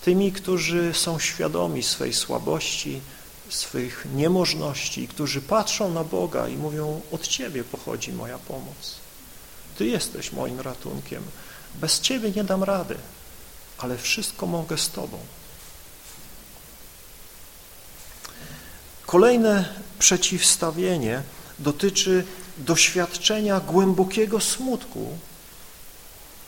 tymi, 0.04 0.32
którzy 0.32 0.94
są 0.94 1.18
świadomi 1.18 1.82
swej 1.82 2.12
słabości, 2.12 3.00
swych 3.48 4.06
niemożności, 4.14 5.08
którzy 5.08 5.42
patrzą 5.42 5.90
na 5.90 6.04
Boga 6.04 6.48
i 6.48 6.56
mówią, 6.56 7.00
od 7.12 7.28
Ciebie 7.28 7.64
pochodzi 7.64 8.12
moja 8.12 8.38
pomoc. 8.38 8.96
Ty 9.78 9.86
jesteś 9.86 10.32
moim 10.32 10.60
ratunkiem. 10.60 11.22
Bez 11.74 12.00
Ciebie 12.00 12.30
nie 12.30 12.44
dam 12.44 12.64
rady, 12.64 12.96
ale 13.78 13.98
wszystko 13.98 14.46
mogę 14.46 14.78
z 14.78 14.90
Tobą. 14.90 15.18
Kolejne 19.06 19.74
przeciwstawienie 19.98 21.22
dotyczy 21.58 22.24
doświadczenia 22.58 23.60
głębokiego 23.60 24.40
smutku, 24.40 25.18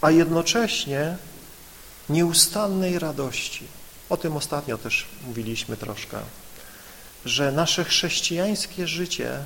a 0.00 0.10
jednocześnie 0.10 1.16
nieustannej 2.12 2.98
radości. 2.98 3.64
O 4.10 4.16
tym 4.16 4.36
ostatnio 4.36 4.78
też 4.78 5.06
mówiliśmy 5.26 5.76
troszkę, 5.76 6.18
że 7.24 7.52
nasze 7.52 7.84
chrześcijańskie 7.84 8.88
życie 8.88 9.44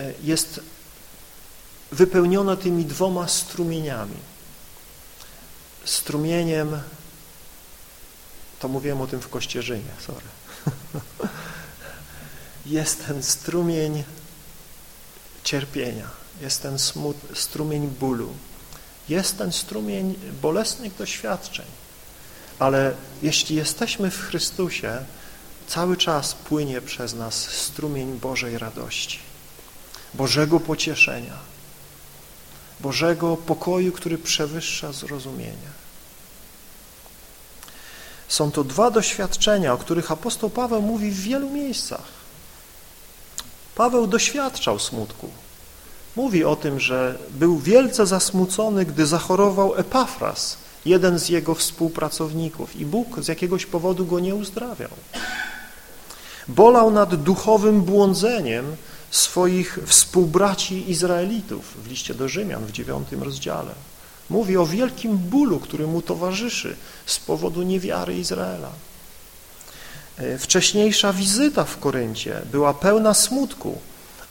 e, 0.00 0.12
jest 0.22 0.60
wypełnione 1.92 2.56
tymi 2.56 2.84
dwoma 2.84 3.28
strumieniami. 3.28 4.16
Strumieniem, 5.84 6.80
to 8.58 8.68
mówiłem 8.68 9.00
o 9.00 9.06
tym 9.06 9.20
w 9.20 9.28
Kościerzynie, 9.28 9.90
sorry. 10.06 10.26
jest 12.66 13.06
ten 13.06 13.22
strumień 13.22 14.04
cierpienia, 15.44 16.10
jest 16.40 16.62
ten 16.62 16.76
strumień 17.34 17.86
bólu, 17.86 18.34
jest 19.08 19.38
ten 19.38 19.52
strumień 19.52 20.14
bolesnych 20.42 20.96
doświadczeń, 20.96 21.66
ale 22.58 22.94
jeśli 23.22 23.56
jesteśmy 23.56 24.10
w 24.10 24.20
Chrystusie, 24.20 25.04
cały 25.68 25.96
czas 25.96 26.34
płynie 26.34 26.80
przez 26.80 27.14
nas 27.14 27.34
strumień 27.34 28.18
Bożej 28.18 28.58
radości, 28.58 29.18
Bożego 30.14 30.60
pocieszenia, 30.60 31.38
Bożego 32.80 33.36
pokoju, 33.36 33.92
który 33.92 34.18
przewyższa 34.18 34.92
zrozumienie. 34.92 35.78
Są 38.28 38.50
to 38.50 38.64
dwa 38.64 38.90
doświadczenia, 38.90 39.72
o 39.72 39.78
których 39.78 40.12
apostoł 40.12 40.50
Paweł 40.50 40.82
mówi 40.82 41.10
w 41.10 41.20
wielu 41.20 41.50
miejscach. 41.50 42.18
Paweł 43.74 44.06
doświadczał 44.06 44.78
smutku. 44.78 45.30
Mówi 46.16 46.44
o 46.44 46.56
tym, 46.56 46.80
że 46.80 47.18
był 47.30 47.58
wielce 47.58 48.06
zasmucony, 48.06 48.84
gdy 48.84 49.06
zachorował 49.06 49.74
Epafras, 49.74 50.56
jeden 50.84 51.18
z 51.18 51.28
jego 51.28 51.54
współpracowników 51.54 52.76
i 52.76 52.86
Bóg 52.86 53.20
z 53.20 53.28
jakiegoś 53.28 53.66
powodu 53.66 54.06
go 54.06 54.20
nie 54.20 54.34
uzdrawiał. 54.34 54.90
Bolał 56.48 56.90
nad 56.90 57.14
duchowym 57.14 57.82
błądzeniem 57.82 58.76
swoich 59.10 59.78
współbraci 59.86 60.90
Izraelitów 60.90 61.84
w 61.84 61.90
liście 61.90 62.14
do 62.14 62.28
Rzymian 62.28 62.66
w 62.66 62.72
dziewiątym 62.72 63.22
rozdziale. 63.22 63.74
Mówi 64.30 64.56
o 64.56 64.66
wielkim 64.66 65.18
bólu, 65.18 65.60
który 65.60 65.86
mu 65.86 66.02
towarzyszy 66.02 66.76
z 67.06 67.18
powodu 67.18 67.62
niewiary 67.62 68.14
Izraela. 68.14 68.70
E, 70.16 70.38
wcześniejsza 70.38 71.12
wizyta 71.12 71.64
w 71.64 71.78
Koryncie 71.78 72.42
była 72.52 72.74
pełna 72.74 73.14
smutku, 73.14 73.78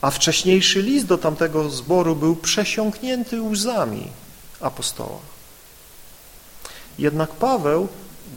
a 0.00 0.10
wcześniejszy 0.10 0.82
list 0.82 1.06
do 1.06 1.18
tamtego 1.18 1.70
zboru 1.70 2.16
był 2.16 2.36
przesiąknięty 2.36 3.42
łzami 3.42 4.08
apostoła. 4.60 5.18
Jednak 6.98 7.30
Paweł 7.30 7.88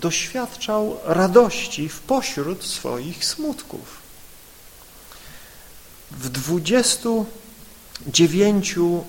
doświadczał 0.01 0.97
radości 1.05 1.89
w 1.89 1.99
pośród 1.99 2.63
swoich 2.63 3.25
smutków. 3.25 4.01
W 6.11 6.29
dwudziestu 6.29 7.25
dziewięciu 8.07 9.03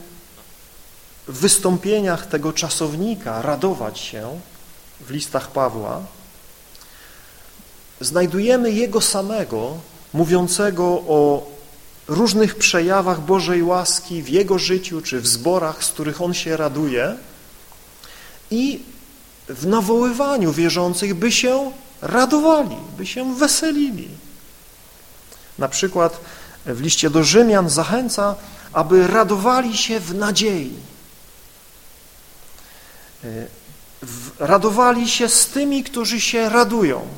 wystąpieniach 1.28 2.26
tego 2.26 2.52
czasownika 2.52 3.42
radować 3.42 3.98
się 3.98 4.40
w 5.00 5.10
listach 5.10 5.50
Pawła 5.50 6.02
znajdujemy 8.00 8.70
Jego 8.70 9.00
samego 9.00 9.78
mówiącego 10.12 10.84
o 10.84 11.46
różnych 12.08 12.54
przejawach 12.54 13.20
Bożej 13.20 13.62
łaski 13.62 14.22
w 14.22 14.28
Jego 14.28 14.58
życiu 14.58 15.02
czy 15.02 15.20
w 15.20 15.26
zborach, 15.26 15.84
z 15.84 15.88
których 15.88 16.22
On 16.22 16.34
się 16.34 16.56
raduje 16.56 17.16
i 18.50 18.80
w 19.48 19.66
nawoływaniu 19.66 20.52
wierzących, 20.52 21.14
by 21.14 21.32
się 21.32 21.72
radowali, 22.02 22.76
by 22.96 23.06
się 23.06 23.34
weselili. 23.34 24.08
Na 25.58 25.68
przykład 25.68 26.20
w 26.66 26.80
liście 26.80 27.10
do 27.10 27.24
Rzymian 27.24 27.70
zachęca, 27.70 28.34
aby 28.72 29.06
radowali 29.06 29.76
się 29.76 30.00
w 30.00 30.14
nadziei. 30.14 30.72
Radowali 34.38 35.08
się 35.08 35.28
z 35.28 35.46
tymi, 35.46 35.84
którzy 35.84 36.20
się 36.20 36.48
radują. 36.48 37.08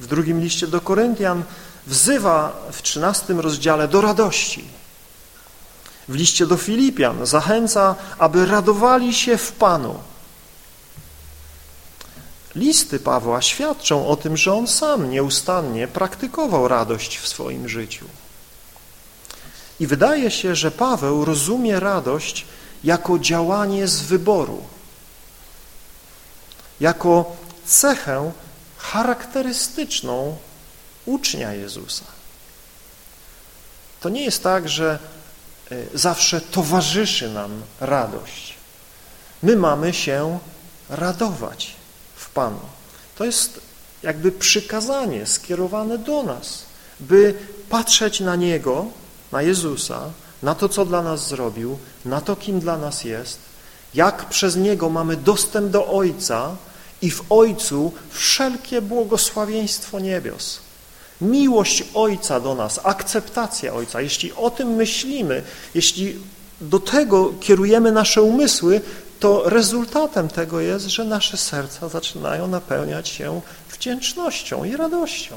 W 0.00 0.06
drugim 0.06 0.40
liście 0.40 0.66
do 0.66 0.80
Koryntian 0.80 1.42
wzywa 1.86 2.56
w 2.72 2.82
trzynastym 2.82 3.40
rozdziale 3.40 3.88
do 3.88 4.00
radości. 4.00 4.64
W 6.08 6.14
liście 6.14 6.46
do 6.46 6.56
Filipian 6.56 7.26
zachęca, 7.26 7.94
aby 8.18 8.46
radowali 8.46 9.14
się 9.14 9.38
w 9.38 9.52
Panu. 9.52 9.98
Listy 12.54 13.00
Pawła 13.00 13.42
świadczą 13.42 14.06
o 14.06 14.16
tym, 14.16 14.36
że 14.36 14.54
on 14.54 14.66
sam 14.66 15.10
nieustannie 15.10 15.88
praktykował 15.88 16.68
radość 16.68 17.18
w 17.18 17.28
swoim 17.28 17.68
życiu. 17.68 18.06
I 19.80 19.86
wydaje 19.86 20.30
się, 20.30 20.54
że 20.54 20.70
Paweł 20.70 21.24
rozumie 21.24 21.80
radość 21.80 22.46
jako 22.84 23.18
działanie 23.18 23.88
z 23.88 24.02
wyboru, 24.02 24.62
jako 26.80 27.36
cechę 27.66 28.32
charakterystyczną 28.78 30.36
ucznia 31.06 31.52
Jezusa. 31.52 32.04
To 34.00 34.08
nie 34.08 34.24
jest 34.24 34.42
tak, 34.42 34.68
że 34.68 34.98
e, 35.70 35.98
zawsze 35.98 36.40
towarzyszy 36.40 37.28
nam 37.28 37.62
radość. 37.80 38.54
My 39.42 39.56
mamy 39.56 39.94
się 39.94 40.38
radować 40.88 41.74
w 42.16 42.30
Panu. 42.30 42.60
To 43.16 43.24
jest 43.24 43.60
jakby 44.02 44.32
przykazanie 44.32 45.26
skierowane 45.26 45.98
do 45.98 46.22
nas, 46.22 46.62
by 47.00 47.34
patrzeć 47.68 48.20
na 48.20 48.36
Niego, 48.36 48.86
na 49.32 49.42
Jezusa, 49.42 50.10
na 50.42 50.54
to, 50.54 50.68
co 50.68 50.84
dla 50.84 51.02
nas 51.02 51.28
zrobił, 51.28 51.78
na 52.04 52.20
to, 52.20 52.36
kim 52.36 52.60
dla 52.60 52.78
nas 52.78 53.04
jest, 53.04 53.38
jak 53.94 54.28
przez 54.28 54.56
Niego 54.56 54.90
mamy 54.90 55.16
dostęp 55.16 55.70
do 55.70 55.86
Ojca 55.86 56.56
i 57.02 57.10
w 57.10 57.24
Ojcu 57.30 57.92
wszelkie 58.10 58.82
błogosławieństwo 58.82 60.00
niebios. 60.00 60.63
Miłość 61.20 61.84
Ojca 61.94 62.40
do 62.40 62.54
nas, 62.54 62.80
akceptacja 62.84 63.74
Ojca. 63.74 64.00
Jeśli 64.00 64.32
o 64.32 64.50
tym 64.50 64.68
myślimy, 64.68 65.42
jeśli 65.74 66.18
do 66.60 66.80
tego 66.80 67.32
kierujemy 67.40 67.92
nasze 67.92 68.22
umysły, 68.22 68.80
to 69.20 69.48
rezultatem 69.48 70.28
tego 70.28 70.60
jest, 70.60 70.86
że 70.86 71.04
nasze 71.04 71.36
serca 71.36 71.88
zaczynają 71.88 72.46
napełniać 72.46 73.08
się 73.08 73.40
wdzięcznością 73.70 74.64
i 74.64 74.76
radością. 74.76 75.36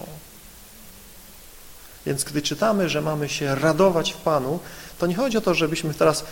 Więc 2.05 2.23
gdy 2.23 2.41
czytamy, 2.41 2.89
że 2.89 3.01
mamy 3.01 3.29
się 3.29 3.55
radować 3.55 4.13
w 4.13 4.17
Panu, 4.17 4.59
to 4.97 5.07
nie 5.07 5.15
chodzi 5.15 5.37
o 5.37 5.41
to, 5.41 5.53
żebyśmy 5.53 5.93
teraz 5.93 6.23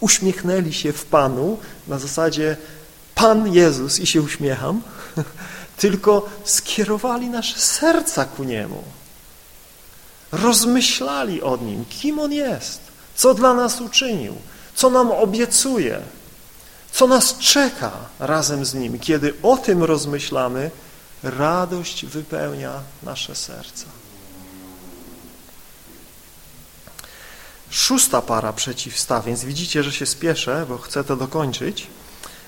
uśmiechnęli 0.00 0.72
się 0.72 0.92
w 0.92 1.04
Panu 1.04 1.58
na 1.88 1.98
zasadzie 1.98 2.56
Pan 3.14 3.54
Jezus 3.54 3.98
i 3.98 4.06
się 4.06 4.22
uśmiecham, 4.22 4.82
tylko 5.80 6.28
skierowali 6.44 7.28
nasze 7.28 7.58
serca 7.58 8.24
ku 8.24 8.44
Niemu. 8.44 8.84
rozmyślali 10.32 11.42
o 11.42 11.56
Nim, 11.56 11.84
kim 11.84 12.18
On 12.18 12.32
jest, 12.32 12.80
co 13.14 13.34
dla 13.34 13.54
nas 13.54 13.80
uczynił, 13.80 14.34
co 14.74 14.90
nam 14.90 15.10
obiecuje, 15.10 16.00
co 16.92 17.06
nas 17.06 17.38
czeka 17.38 17.92
razem 18.18 18.64
z 18.64 18.74
Nim. 18.74 18.98
Kiedy 18.98 19.34
o 19.42 19.56
tym 19.56 19.84
rozmyślamy, 19.84 20.70
radość 21.22 22.06
wypełnia 22.06 22.72
nasze 23.02 23.34
serca. 23.34 23.86
Szósta 27.70 28.22
para 28.22 28.52
przeciwstawień, 28.52 29.26
więc 29.26 29.44
widzicie, 29.44 29.82
że 29.82 29.92
się 29.92 30.06
spieszę, 30.06 30.66
bo 30.68 30.78
chcę 30.78 31.04
to 31.04 31.16
dokończyć, 31.16 31.86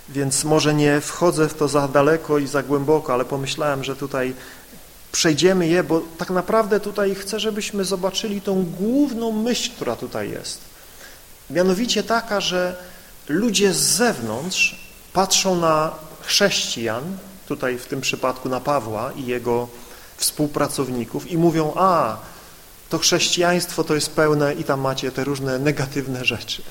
więc 0.09 0.45
może 0.45 0.75
nie 0.75 1.01
wchodzę 1.01 1.49
w 1.49 1.55
to 1.55 1.69
za 1.69 1.89
daleko 1.89 2.39
i 2.39 2.47
za 2.47 2.63
głęboko, 2.63 3.15
ale 3.15 3.25
pomyślałem, 3.25 3.85
że 3.85 3.97
tutaj 3.97 4.35
przejdziemy 5.13 5.69
je, 5.69 5.85
bo 5.85 6.03
tak 6.19 6.31
naprawdę 6.31 6.81
tutaj 6.81 7.15
chcę, 7.15 7.41
żebyśmy 7.41 7.85
zobaczyli 7.85 8.41
tą 8.41 8.65
główną 8.65 9.33
myśl, 9.33 9.71
która 9.77 9.97
tutaj 9.97 10.31
jest. 10.31 10.61
Mianowicie 11.51 12.03
taka, 12.03 12.41
że 12.41 12.77
ludzie 13.29 13.73
z 13.73 13.81
zewnątrz 13.81 14.93
patrzą 15.13 15.57
na 15.57 15.91
chrześcijan, 16.23 17.03
tutaj 17.49 17.79
w 17.79 17.87
tym 17.87 18.01
przypadku 18.01 18.49
na 18.49 18.61
Pawła 18.61 19.13
i 19.17 19.27
jego 19.27 19.69
współpracowników 20.17 21.31
i 21.31 21.39
mówią, 21.39 21.73
a 21.77 22.17
to 22.89 22.99
chrześcijaństwo 22.99 23.85
to 23.85 23.95
jest 23.95 24.11
pełne 24.11 24.55
i 24.55 24.65
tam 24.65 24.81
macie 24.81 25.13
te 25.13 25.25
różne 25.25 25.59
negatywne 25.59 26.25
rzeczy. 26.25 26.63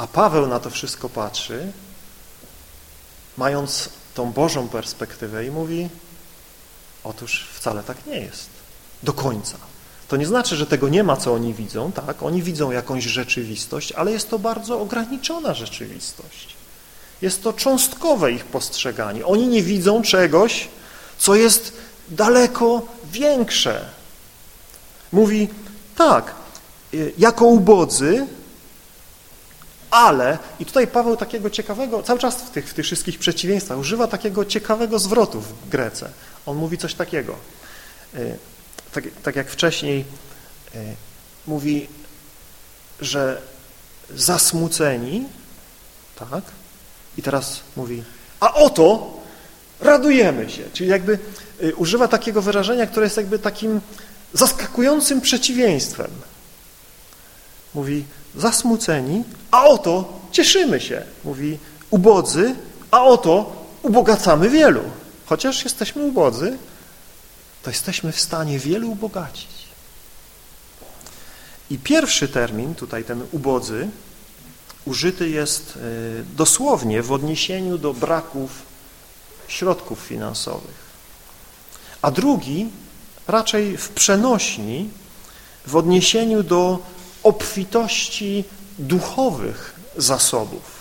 A 0.00 0.06
Paweł 0.06 0.46
na 0.46 0.60
to 0.60 0.70
wszystko 0.70 1.08
patrzy, 1.08 1.72
mając 3.36 3.88
tą 4.14 4.32
Bożą 4.32 4.68
perspektywę 4.68 5.46
i 5.46 5.50
mówi, 5.50 5.88
otóż 7.04 7.48
wcale 7.54 7.82
tak 7.82 8.06
nie 8.06 8.20
jest. 8.20 8.48
Do 9.02 9.12
końca. 9.12 9.56
To 10.08 10.16
nie 10.16 10.26
znaczy, 10.26 10.56
że 10.56 10.66
tego 10.66 10.88
nie 10.88 11.04
ma, 11.04 11.16
co 11.16 11.34
oni 11.34 11.54
widzą, 11.54 11.92
tak? 11.92 12.22
Oni 12.22 12.42
widzą 12.42 12.70
jakąś 12.70 13.04
rzeczywistość, 13.04 13.92
ale 13.92 14.12
jest 14.12 14.30
to 14.30 14.38
bardzo 14.38 14.80
ograniczona 14.80 15.54
rzeczywistość. 15.54 16.56
Jest 17.22 17.42
to 17.42 17.52
cząstkowe 17.52 18.32
ich 18.32 18.44
postrzeganie. 18.44 19.26
Oni 19.26 19.46
nie 19.46 19.62
widzą 19.62 20.02
czegoś, 20.02 20.68
co 21.18 21.34
jest 21.34 21.72
daleko 22.08 22.82
większe. 23.12 23.88
Mówi, 25.12 25.48
tak, 25.96 26.34
y, 26.94 27.12
jako 27.18 27.44
ubodzy, 27.44 28.26
ale, 29.90 30.38
i 30.60 30.66
tutaj 30.66 30.86
Paweł 30.86 31.16
takiego 31.16 31.50
ciekawego, 31.50 32.02
cały 32.02 32.18
czas 32.18 32.36
w 32.36 32.50
tych, 32.50 32.68
w 32.68 32.74
tych 32.74 32.84
wszystkich 32.84 33.18
przeciwieństwach 33.18 33.78
używa 33.78 34.06
takiego 34.06 34.44
ciekawego 34.44 34.98
zwrotu 34.98 35.40
w 35.40 35.68
Grece. 35.68 36.10
On 36.46 36.56
mówi 36.56 36.78
coś 36.78 36.94
takiego, 36.94 37.36
y, 38.14 38.38
tak, 38.92 39.04
tak 39.22 39.36
jak 39.36 39.50
wcześniej 39.50 40.04
y, 40.74 40.78
mówi, 41.46 41.88
że 43.00 43.42
zasmuceni, 44.14 45.24
tak, 46.18 46.44
i 47.18 47.22
teraz 47.22 47.60
mówi, 47.76 48.02
a 48.40 48.54
oto 48.54 49.16
radujemy 49.80 50.50
się, 50.50 50.62
czyli 50.72 50.90
jakby 50.90 51.18
używa 51.76 52.08
takiego 52.08 52.42
wyrażenia, 52.42 52.86
które 52.86 53.06
jest 53.06 53.16
jakby 53.16 53.38
takim 53.38 53.80
zaskakującym 54.32 55.20
przeciwieństwem. 55.20 56.10
Mówi, 57.74 58.04
zasmuceni, 58.36 59.24
a 59.50 59.64
oto 59.64 60.12
cieszymy 60.32 60.80
się. 60.80 61.02
Mówi, 61.24 61.58
ubodzy, 61.90 62.54
a 62.90 63.04
oto 63.04 63.52
ubogacamy 63.82 64.50
wielu. 64.50 64.82
Chociaż 65.26 65.64
jesteśmy 65.64 66.04
ubodzy, 66.04 66.58
to 67.62 67.70
jesteśmy 67.70 68.12
w 68.12 68.20
stanie 68.20 68.58
wielu 68.58 68.90
ubogacić. 68.90 69.48
I 71.70 71.78
pierwszy 71.78 72.28
termin, 72.28 72.74
tutaj 72.74 73.04
ten 73.04 73.22
ubodzy, 73.32 73.88
użyty 74.84 75.28
jest 75.28 75.76
e, 75.76 75.80
dosłownie 76.36 77.02
w 77.02 77.12
odniesieniu 77.12 77.78
do 77.78 77.94
braków 77.94 78.50
środków 79.48 79.98
finansowych. 79.98 80.90
A 82.02 82.10
drugi 82.10 82.68
raczej 83.28 83.76
w 83.76 83.88
przenośni 83.88 84.90
w 85.66 85.76
odniesieniu 85.76 86.42
do 86.42 86.78
obfitości 87.22 88.44
duchowych 88.78 89.74
zasobów. 89.96 90.80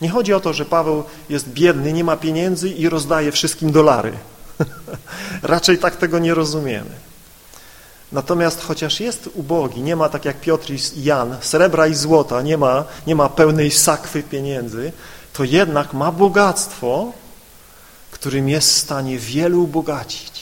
Nie 0.00 0.08
chodzi 0.08 0.34
o 0.34 0.40
to, 0.40 0.52
że 0.52 0.64
Paweł 0.64 1.04
jest 1.28 1.48
biedny, 1.48 1.92
nie 1.92 2.04
ma 2.04 2.16
pieniędzy 2.16 2.68
i 2.68 2.88
rozdaje 2.88 3.32
wszystkim 3.32 3.72
dolary. 3.72 4.12
Raczej 5.42 5.78
tak 5.78 5.96
tego 5.96 6.18
nie 6.18 6.34
rozumiemy. 6.34 6.90
Natomiast 8.12 8.62
chociaż 8.62 9.00
jest 9.00 9.30
ubogi, 9.34 9.82
nie 9.82 9.96
ma 9.96 10.08
tak 10.08 10.24
jak 10.24 10.40
Piotr 10.40 10.72
i 10.72 11.04
Jan, 11.04 11.36
srebra 11.40 11.86
i 11.86 11.94
złota, 11.94 12.42
nie 12.42 12.58
ma, 12.58 12.84
nie 13.06 13.14
ma 13.14 13.28
pełnej 13.28 13.70
sakwy 13.70 14.22
pieniędzy, 14.22 14.92
to 15.32 15.44
jednak 15.44 15.92
ma 15.92 16.12
bogactwo, 16.12 17.12
którym 18.10 18.48
jest 18.48 18.68
w 18.68 18.76
stanie 18.76 19.18
wielu 19.18 19.62
ubogacić. 19.62 20.40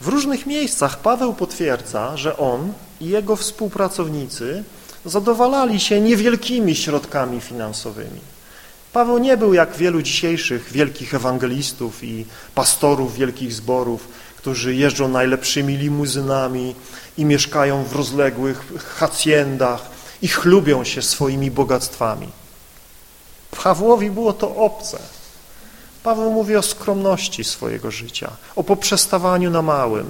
W 0.00 0.08
różnych 0.08 0.46
miejscach 0.46 0.98
Paweł 0.98 1.34
potwierdza, 1.34 2.16
że 2.16 2.36
on 2.36 2.72
i 3.02 3.08
jego 3.08 3.36
współpracownicy 3.36 4.64
zadowalali 5.04 5.80
się 5.80 6.00
niewielkimi 6.00 6.74
środkami 6.74 7.40
finansowymi. 7.40 8.20
Paweł 8.92 9.18
nie 9.18 9.36
był 9.36 9.54
jak 9.54 9.76
wielu 9.76 10.02
dzisiejszych 10.02 10.72
wielkich 10.72 11.14
ewangelistów 11.14 12.04
i 12.04 12.26
pastorów 12.54 13.14
wielkich 13.14 13.52
zborów, 13.52 14.08
którzy 14.36 14.74
jeżdżą 14.74 15.08
najlepszymi 15.08 15.76
limuzynami 15.76 16.74
i 17.18 17.24
mieszkają 17.24 17.84
w 17.84 17.96
rozległych 17.96 18.72
haciendach 18.98 19.90
i 20.22 20.28
chlubią 20.28 20.84
się 20.84 21.02
swoimi 21.02 21.50
bogactwami. 21.50 22.28
Pawłowi 23.62 24.10
było 24.10 24.32
to 24.32 24.56
obce. 24.56 24.98
Paweł 26.02 26.32
mówi 26.32 26.56
o 26.56 26.62
skromności 26.62 27.44
swojego 27.44 27.90
życia, 27.90 28.30
o 28.56 28.64
poprzestawaniu 28.64 29.50
na 29.50 29.62
małym. 29.62 30.06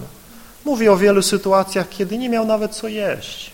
Mówi 0.65 0.89
o 0.89 0.97
wielu 0.97 1.23
sytuacjach, 1.23 1.89
kiedy 1.89 2.19
nie 2.19 2.29
miał 2.29 2.47
nawet 2.47 2.75
co 2.75 2.89
jeść. 2.89 3.51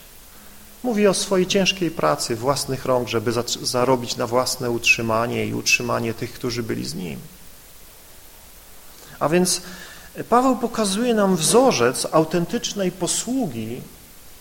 Mówi 0.82 1.06
o 1.06 1.14
swojej 1.14 1.46
ciężkiej 1.46 1.90
pracy 1.90 2.36
własnych 2.36 2.84
rąk, 2.84 3.08
żeby 3.08 3.32
zarobić 3.62 4.16
na 4.16 4.26
własne 4.26 4.70
utrzymanie 4.70 5.46
i 5.46 5.54
utrzymanie 5.54 6.14
tych, 6.14 6.32
którzy 6.32 6.62
byli 6.62 6.86
z 6.86 6.94
nim. 6.94 7.20
A 9.18 9.28
więc 9.28 9.62
Paweł 10.28 10.56
pokazuje 10.56 11.14
nam 11.14 11.36
wzorzec 11.36 12.06
autentycznej 12.12 12.92
posługi 12.92 13.80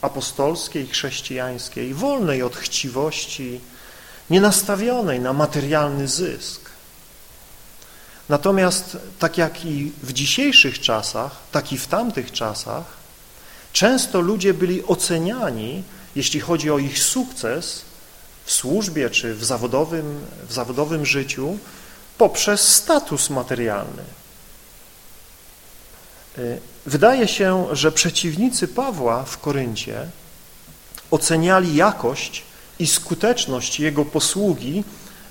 apostolskiej, 0.01 0.87
chrześcijańskiej, 0.87 1.93
wolnej 1.93 2.43
od 2.43 2.55
chciwości, 2.55 3.61
nienastawionej 4.29 5.19
na 5.19 5.33
materialny 5.33 6.07
zysk. 6.07 6.76
Natomiast 8.29 8.97
tak 9.19 9.37
jak 9.37 9.65
i 9.65 9.91
w 10.03 10.13
dzisiejszych 10.13 10.79
czasach, 10.79 11.31
tak 11.51 11.71
i 11.71 11.77
w 11.77 11.87
tamtych 11.87 12.31
czasach, 12.31 12.85
często 13.73 14.21
ludzie 14.21 14.53
byli 14.53 14.85
oceniani, 14.85 15.83
jeśli 16.15 16.39
chodzi 16.39 16.71
o 16.71 16.77
ich 16.77 16.99
sukces 16.99 17.81
w 18.45 18.51
służbie 18.51 19.09
czy 19.09 19.35
w 19.35 19.45
zawodowym, 19.45 20.25
w 20.49 20.53
zawodowym 20.53 21.05
życiu, 21.05 21.57
poprzez 22.17 22.75
status 22.75 23.29
materialny. 23.29 24.03
Y, 26.37 26.59
wydaje 26.85 27.27
się, 27.27 27.67
że 27.71 27.91
przeciwnicy 27.91 28.67
Pawła 28.67 29.23
w 29.23 29.37
Koryncie 29.37 30.07
oceniali 31.11 31.75
jakość 31.75 32.43
i 32.79 32.87
skuteczność 32.87 33.79
jego 33.79 34.05
posługi 34.05 34.83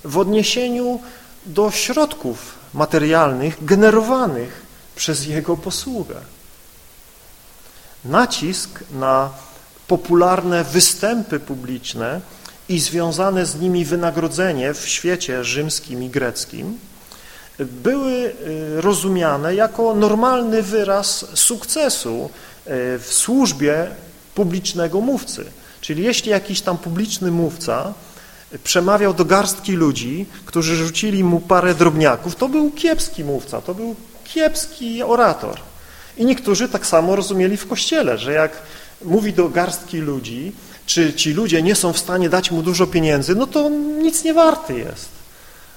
w 0.03 0.17
odniesieniu 0.17 0.99
do 1.47 1.71
środków 1.71 2.55
materialnych 2.73 3.65
generowanych 3.65 4.61
przez 4.95 5.25
jego 5.25 5.57
posługę. 5.57 6.15
Nacisk 8.05 8.83
na 8.91 9.29
popularne 9.87 10.63
występy 10.63 11.39
publiczne 11.39 12.21
i 12.69 12.79
związane 12.79 13.45
z 13.45 13.59
nimi 13.59 13.85
wynagrodzenie 13.85 14.73
w 14.73 14.87
świecie 14.87 15.43
rzymskim 15.43 16.03
i 16.03 16.09
greckim 16.09 16.79
były 17.59 18.11
y, 18.11 18.81
rozumiane 18.81 19.55
jako 19.55 19.93
normalny 19.93 20.63
wyraz 20.63 21.25
sukcesu 21.33 22.29
y, 22.67 22.69
w 22.99 23.07
służbie 23.09 23.87
publicznego 24.35 25.01
mówcy. 25.01 25.45
Czyli 25.81 26.03
jeśli 26.03 26.31
jakiś 26.31 26.61
tam 26.61 26.77
publiczny 26.77 27.31
mówca 27.31 27.93
przemawiał 28.63 29.13
do 29.13 29.25
garstki 29.25 29.71
ludzi, 29.71 30.25
którzy 30.45 30.75
rzucili 30.75 31.23
mu 31.23 31.39
parę 31.39 31.75
drobniaków, 31.75 32.35
to 32.35 32.49
był 32.49 32.71
kiepski 32.71 33.23
mówca, 33.23 33.61
to 33.61 33.75
był 33.75 33.95
kiepski 34.23 35.03
orator. 35.03 35.59
I 36.17 36.25
niektórzy 36.25 36.69
tak 36.69 36.85
samo 36.85 37.15
rozumieli 37.15 37.57
w 37.57 37.67
Kościele, 37.67 38.17
że 38.17 38.33
jak 38.33 38.51
mówi 39.05 39.33
do 39.33 39.49
garstki 39.49 39.97
ludzi, 39.97 40.51
czy 40.85 41.13
ci 41.13 41.33
ludzie 41.33 41.61
nie 41.61 41.75
są 41.75 41.93
w 41.93 41.99
stanie 41.99 42.29
dać 42.29 42.51
mu 42.51 42.61
dużo 42.61 42.87
pieniędzy, 42.87 43.35
no 43.35 43.47
to 43.47 43.69
nic 44.01 44.23
nie 44.23 44.33
warty 44.33 44.73
jest. 44.73 45.09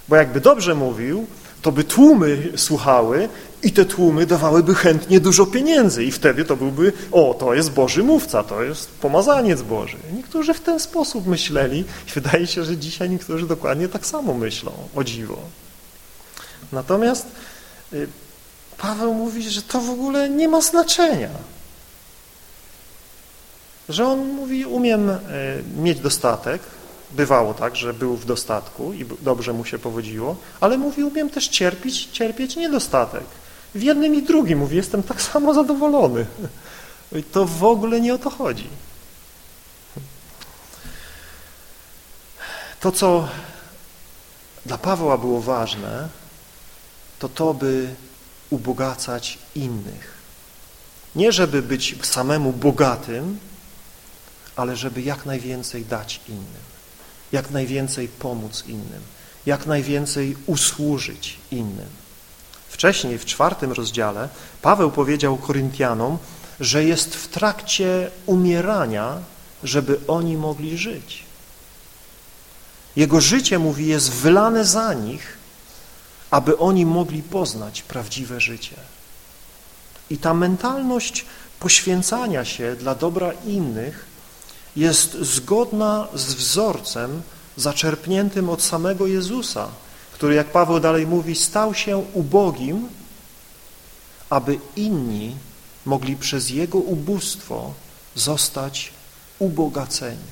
Bo 0.09 0.17
jakby 0.17 0.41
dobrze 0.41 0.75
mówił, 0.75 1.27
to 1.63 1.73
by 1.73 1.85
tłumy 1.85 2.53
słuchały 2.57 3.29
i 3.63 3.73
te 3.73 3.85
tłumy 3.85 4.27
dawałyby 4.27 4.75
chętnie 4.75 5.21
dużo 5.21 5.47
pieniędzy 5.47 6.05
i 6.05 6.13
wtedy 6.13 6.45
to 6.45 6.57
byłby, 6.57 6.93
o, 7.13 7.35
to 7.39 7.55
jest 7.55 7.73
Boży 7.73 8.03
mówca, 8.03 8.43
to 8.43 8.63
jest 8.63 8.89
pomazaniec 8.91 9.63
Boży. 9.63 9.97
Niektórzy 10.13 10.55
w 10.55 10.61
ten 10.61 10.81
sposób 10.81 11.27
myśleli 11.27 11.85
i 12.09 12.11
wydaje 12.11 12.47
się, 12.47 12.65
że 12.65 12.77
dzisiaj 12.77 13.11
niektórzy 13.11 13.47
dokładnie 13.47 13.89
tak 13.89 14.07
samo 14.07 14.35
myślą, 14.35 14.73
o 14.97 15.05
dziwo. 15.05 15.39
Natomiast 16.73 17.27
y, 17.93 18.09
Paweł 18.79 19.15
mówi, 19.15 19.51
że 19.51 19.63
to 19.63 19.81
w 19.81 19.91
ogóle 19.91 20.31
nie 20.31 20.49
ma 20.49 20.61
znaczenia. 20.61 21.31
Że 23.89 24.07
on 24.07 24.19
mówi, 24.19 24.67
umiem 24.67 25.11
y, 25.11 25.19
mieć 25.77 26.01
dostatek, 26.01 26.63
bywało 27.11 27.55
tak, 27.55 27.77
że 27.77 27.95
był 27.95 28.17
w 28.17 28.25
dostatku 28.25 28.93
i 28.93 29.07
dobrze 29.23 29.53
mu 29.53 29.65
się 29.65 29.79
powodziło, 29.79 30.37
ale 30.61 30.79
mówi, 30.79 31.05
umiem 31.05 31.31
też 31.31 31.49
cierpieć, 31.49 32.05
cierpieć 32.05 32.57
niedostatek. 32.57 33.25
W 33.75 33.83
jednym 33.83 34.15
i 34.15 34.23
drugim 34.23 34.59
mówi, 34.59 34.77
jestem 34.77 35.03
tak 35.03 35.23
samo 35.23 35.55
zadowolony. 35.55 36.27
I 37.13 37.23
to 37.23 37.47
w 37.47 37.65
ogóle 37.65 38.01
nie 38.01 38.15
o 38.15 38.19
to 38.19 38.31
chodzi. 38.31 38.69
To, 42.81 42.93
co 42.93 43.29
dla 44.67 44.79
Pawła 44.79 45.19
było 45.19 45.41
ważne, 45.41 46.09
to 47.19 47.29
to, 47.29 47.55
by 47.55 47.95
ubogacać 48.51 49.39
innych. 49.55 50.15
Nie 51.15 51.33
żeby 51.33 51.63
być 51.63 52.07
samemu 52.07 52.53
bogatym, 52.53 53.39
ale 54.57 54.77
żeby 54.77 55.03
jak 55.03 55.27
najwięcej 55.27 55.85
dać 55.85 56.21
innym, 56.29 56.65
jak 57.33 57.51
najwięcej 57.51 58.09
pomóc 58.09 58.65
innym, 58.67 59.03
jak 59.47 59.67
najwięcej 59.67 60.37
usłużyć 60.47 61.39
innym. 61.51 61.89
Wcześniej, 62.71 63.19
w 63.19 63.25
czwartym 63.25 63.73
rozdziale, 63.73 64.29
Paweł 64.63 64.91
powiedział 64.91 65.37
Koryntianom, 65.37 66.19
że 66.61 66.85
jest 66.85 67.15
w 67.15 67.29
trakcie 67.29 68.11
umierania, 68.27 69.19
żeby 69.65 70.01
oni 70.09 70.37
mogli 70.37 70.79
żyć. 70.79 71.25
Jego 72.97 73.21
życie, 73.21 73.59
mówi, 73.59 73.87
jest 73.87 74.11
wylane 74.11 74.65
za 74.65 74.95
nich, 74.95 75.39
aby 76.31 76.59
oni 76.59 76.87
mogli 76.87 77.23
poznać 77.23 77.83
prawdziwe 77.83 78.41
życie. 78.41 78.77
I 80.11 80.19
ta 80.19 80.35
mentalność 80.35 81.25
poświęcania 81.61 82.45
się 82.45 82.77
dla 82.77 82.95
dobra 82.95 83.33
innych 83.47 84.07
jest 84.77 85.13
zgodna 85.13 86.09
z 86.15 86.35
wzorcem 86.35 87.23
zaczerpniętym 87.57 88.51
od 88.51 88.63
samego 88.63 89.07
Jezusa, 89.07 89.69
który, 90.21 90.35
jak 90.35 90.53
Paweł 90.53 90.81
dalej 90.81 91.07
mówi, 91.07 91.37
stał 91.37 91.75
się 91.75 91.97
ubogim, 92.13 92.89
aby 94.31 94.59
inni 94.77 95.37
mogli 95.87 96.17
przez 96.17 96.51
Jego 96.51 96.79
ubóstwo 96.79 97.73
zostać 98.15 98.93
ubogaceni. 99.39 100.29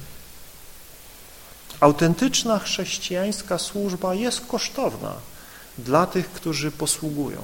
Autentyczna 1.80 2.58
chrześcijańska 2.58 3.58
służba 3.58 4.14
jest 4.14 4.40
kosztowna 4.46 5.14
dla 5.78 6.06
tych, 6.06 6.30
którzy 6.32 6.70
posługują. 6.70 7.42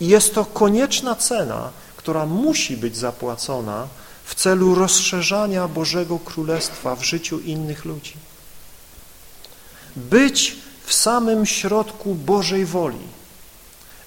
I 0.00 0.06
jest 0.06 0.34
to 0.34 0.44
konieczna 0.44 1.14
cena, 1.14 1.70
która 1.96 2.26
musi 2.26 2.76
być 2.76 2.96
zapłacona 2.96 3.88
w 4.24 4.34
celu 4.34 4.74
rozszerzania 4.74 5.68
Bożego 5.68 6.18
Królestwa 6.18 6.96
w 6.96 7.02
życiu 7.02 7.40
innych 7.40 7.84
ludzi. 7.84 8.14
Być 9.96 10.61
w 10.84 10.92
samym 10.92 11.46
środku 11.46 12.14
Bożej 12.14 12.66
woli, 12.66 13.08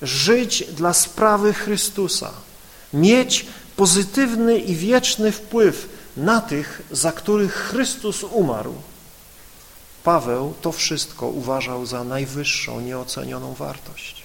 żyć 0.01 0.63
dla 0.63 0.93
sprawy 0.93 1.53
Chrystusa, 1.53 2.32
mieć 2.93 3.45
pozytywny 3.76 4.57
i 4.57 4.76
wieczny 4.76 5.32
wpływ 5.32 5.89
na 6.17 6.41
tych, 6.41 6.82
za 6.91 7.11
których 7.11 7.53
Chrystus 7.53 8.23
umarł. 8.23 8.76
Paweł 10.03 10.53
to 10.61 10.71
wszystko 10.71 11.28
uważał 11.28 11.86
za 11.86 12.03
najwyższą, 12.03 12.80
nieocenioną 12.80 13.53
wartość. 13.53 14.23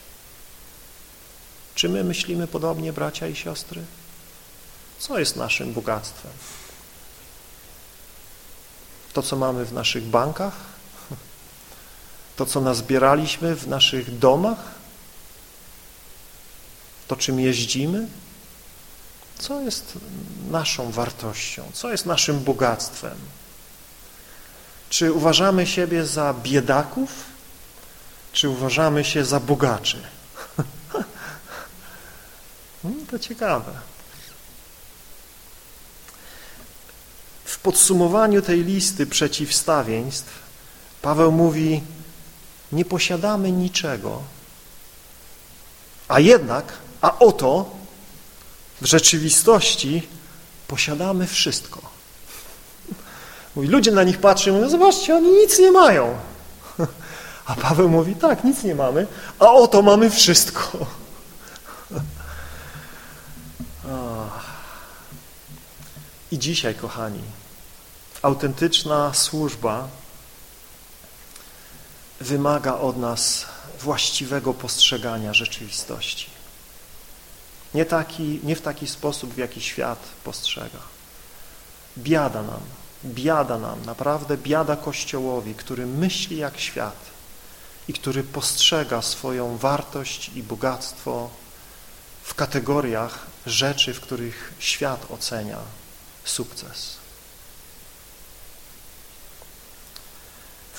Czy 1.75 1.89
my 1.89 2.05
myślimy 2.05 2.47
podobnie, 2.47 2.93
bracia 2.93 3.27
i 3.27 3.37
siostry? 3.37 3.83
Co 4.99 5.19
jest 5.19 5.37
naszym 5.37 5.73
bogactwem? 5.73 6.33
To, 9.13 9.23
co 9.23 9.37
mamy 9.37 9.65
w 9.65 9.73
naszych 9.73 10.05
bankach? 10.05 10.55
To, 12.41 12.47
co 12.47 12.61
nazbieraliśmy 12.61 13.57
w 13.57 13.69
naszych 13.69 14.19
domach? 14.19 14.59
To, 17.09 17.17
czym 17.17 17.41
jeździmy? 17.41 18.09
Co 19.39 19.61
jest 19.61 19.93
naszą 20.51 20.91
wartością? 20.91 21.71
Co 21.73 21.91
jest 21.91 22.07
naszym 22.07 22.41
bogactwem? 22.41 23.17
Czy 24.91 25.13
uważamy 25.13 25.67
siebie 25.67 26.07
za 26.07 26.35
biedaków? 26.35 27.11
Czy 28.33 28.49
uważamy 28.49 29.05
się 29.05 29.25
za 29.25 29.41
bogaczy? 29.41 30.03
no, 32.85 32.91
to 33.11 33.19
ciekawe. 33.19 33.73
W 37.45 37.59
podsumowaniu 37.59 38.43
tej 38.43 38.65
listy 38.65 39.07
przeciwstawieństw 39.07 40.41
Paweł 41.03 41.33
mówi, 41.33 41.83
nie 42.73 42.85
posiadamy 42.85 43.53
niczego, 43.53 44.23
a 46.09 46.21
jednak, 46.21 46.73
a 47.01 47.19
oto 47.19 47.71
w 48.81 48.87
rzeczywistości 48.87 50.09
posiadamy 50.69 51.27
wszystko. 51.27 51.81
Mówi, 53.57 53.69
ludzie 53.69 53.91
na 53.91 54.03
nich 54.03 54.19
patrzą 54.19 54.51
i 54.51 54.53
mówią, 54.55 54.69
zobaczcie, 54.69 55.17
oni 55.17 55.31
nic 55.31 55.59
nie 55.59 55.73
mają. 55.73 56.17
A 57.47 57.55
Paweł 57.55 57.89
mówi, 57.89 58.17
tak, 58.17 58.45
nic 58.45 58.63
nie 58.63 58.75
mamy, 58.75 59.07
a 59.39 59.53
oto 59.53 59.83
mamy 59.83 60.11
wszystko. 60.11 60.87
I 66.33 66.39
dzisiaj, 66.39 66.75
kochani, 66.75 67.23
autentyczna 68.23 69.15
służba 69.15 69.89
wymaga 72.21 72.75
od 72.75 72.97
nas 72.97 73.47
właściwego 73.81 74.55
postrzegania 74.55 75.35
rzeczywistości. 75.35 76.27
Nie, 77.75 77.85
taki, 77.85 78.41
nie 78.43 78.57
w 78.57 78.63
taki 78.63 78.87
sposób, 78.87 79.35
w 79.35 79.39
jaki 79.39 79.61
świat 79.61 79.99
postrzega. 80.25 80.79
Biada 81.99 82.43
nam, 82.43 82.61
biada 83.05 83.59
nam, 83.59 83.85
naprawdę 83.85 84.37
biada 84.37 84.77
Kościołowi, 84.77 85.55
który 85.55 85.87
myśli 85.87 86.37
jak 86.37 86.61
świat 86.61 86.97
i 87.89 87.93
który 87.93 88.23
postrzega 88.23 89.03
swoją 89.03 89.57
wartość 89.57 90.31
i 90.35 90.43
bogactwo 90.43 91.31
w 92.23 92.35
kategoriach 92.35 93.27
rzeczy, 93.47 93.95
w 93.95 94.01
których 94.01 94.53
świat 94.59 95.07
ocenia 95.11 95.59
sukces. 96.25 97.00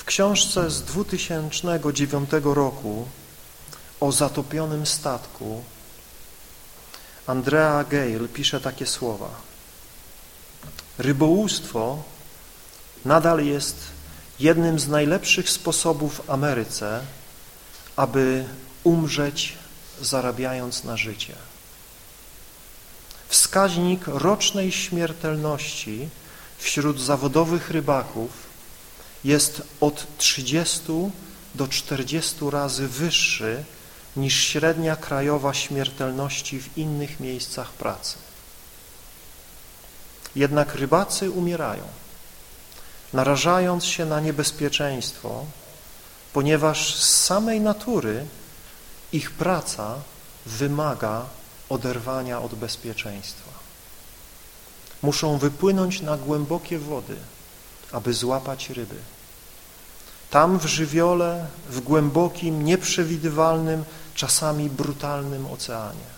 W 0.02 0.04
książce 0.04 0.70
z 0.70 0.82
2009 0.82 2.30
roku 2.44 3.08
o 4.00 4.12
zatopionym 4.12 4.86
statku 4.86 5.64
Andrea 7.26 7.84
Gale 7.84 8.28
pisze 8.34 8.60
takie 8.60 8.86
słowa. 8.86 9.30
Rybołówstwo 10.98 12.02
nadal 13.04 13.44
jest 13.44 13.76
jednym 14.40 14.78
z 14.78 14.88
najlepszych 14.88 15.50
sposobów 15.50 16.16
w 16.16 16.30
Ameryce, 16.30 17.00
aby 17.96 18.44
umrzeć 18.84 19.54
zarabiając 20.00 20.84
na 20.84 20.96
życie. 20.96 21.34
Wskaźnik 23.28 24.06
rocznej 24.06 24.72
śmiertelności 24.72 26.08
wśród 26.58 27.00
zawodowych 27.00 27.70
rybaków 27.70 28.41
jest 29.24 29.62
od 29.80 30.06
30 30.18 30.80
do 31.54 31.68
40 31.68 32.36
razy 32.50 32.88
wyższy 32.88 33.64
niż 34.16 34.44
średnia 34.44 34.96
krajowa 34.96 35.54
śmiertelności 35.54 36.60
w 36.60 36.78
innych 36.78 37.20
miejscach 37.20 37.72
pracy. 37.72 38.16
Jednak 40.36 40.74
rybacy 40.74 41.30
umierają, 41.30 41.82
narażając 43.12 43.84
się 43.84 44.06
na 44.06 44.20
niebezpieczeństwo, 44.20 45.44
ponieważ 46.32 46.94
z 46.94 47.24
samej 47.24 47.60
natury 47.60 48.26
ich 49.12 49.30
praca 49.30 49.94
wymaga 50.46 51.26
oderwania 51.68 52.40
od 52.40 52.54
bezpieczeństwa. 52.54 53.50
Muszą 55.02 55.38
wypłynąć 55.38 56.00
na 56.00 56.16
głębokie 56.16 56.78
wody, 56.78 57.16
aby 57.92 58.14
złapać 58.14 58.70
ryby. 58.70 58.96
Tam 60.32 60.58
w 60.58 60.66
żywiole, 60.66 61.46
w 61.68 61.80
głębokim, 61.80 62.64
nieprzewidywalnym, 62.64 63.84
czasami 64.14 64.70
brutalnym 64.70 65.46
oceanie. 65.46 66.12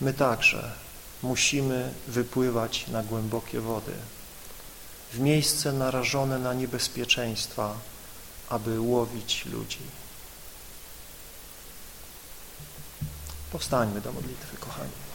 My 0.00 0.14
także 0.14 0.72
musimy 1.22 1.92
wypływać 2.06 2.86
na 2.86 3.02
głębokie 3.02 3.60
wody, 3.60 3.92
w 5.12 5.18
miejsce 5.18 5.72
narażone 5.72 6.38
na 6.38 6.54
niebezpieczeństwa, 6.54 7.74
aby 8.48 8.80
łowić 8.80 9.46
ludzi. 9.46 9.82
Powstańmy 13.52 14.00
do 14.00 14.12
modlitwy, 14.12 14.56
kochani. 14.56 15.07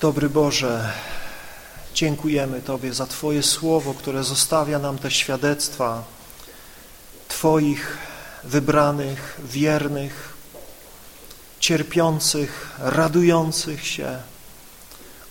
Dobry 0.00 0.30
Boże, 0.30 0.92
dziękujemy 1.94 2.62
Tobie 2.62 2.94
za 2.94 3.06
Twoje 3.06 3.42
słowo, 3.42 3.94
które 3.94 4.24
zostawia 4.24 4.78
nam 4.78 4.98
te 4.98 5.10
świadectwa 5.10 6.04
Twoich 7.28 7.98
wybranych, 8.44 9.40
wiernych, 9.44 10.34
cierpiących, 11.60 12.72
radujących 12.78 13.86
się, 13.86 14.18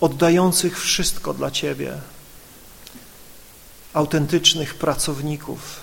oddających 0.00 0.80
wszystko 0.80 1.34
dla 1.34 1.50
Ciebie, 1.50 1.92
autentycznych 3.92 4.74
pracowników, 4.74 5.80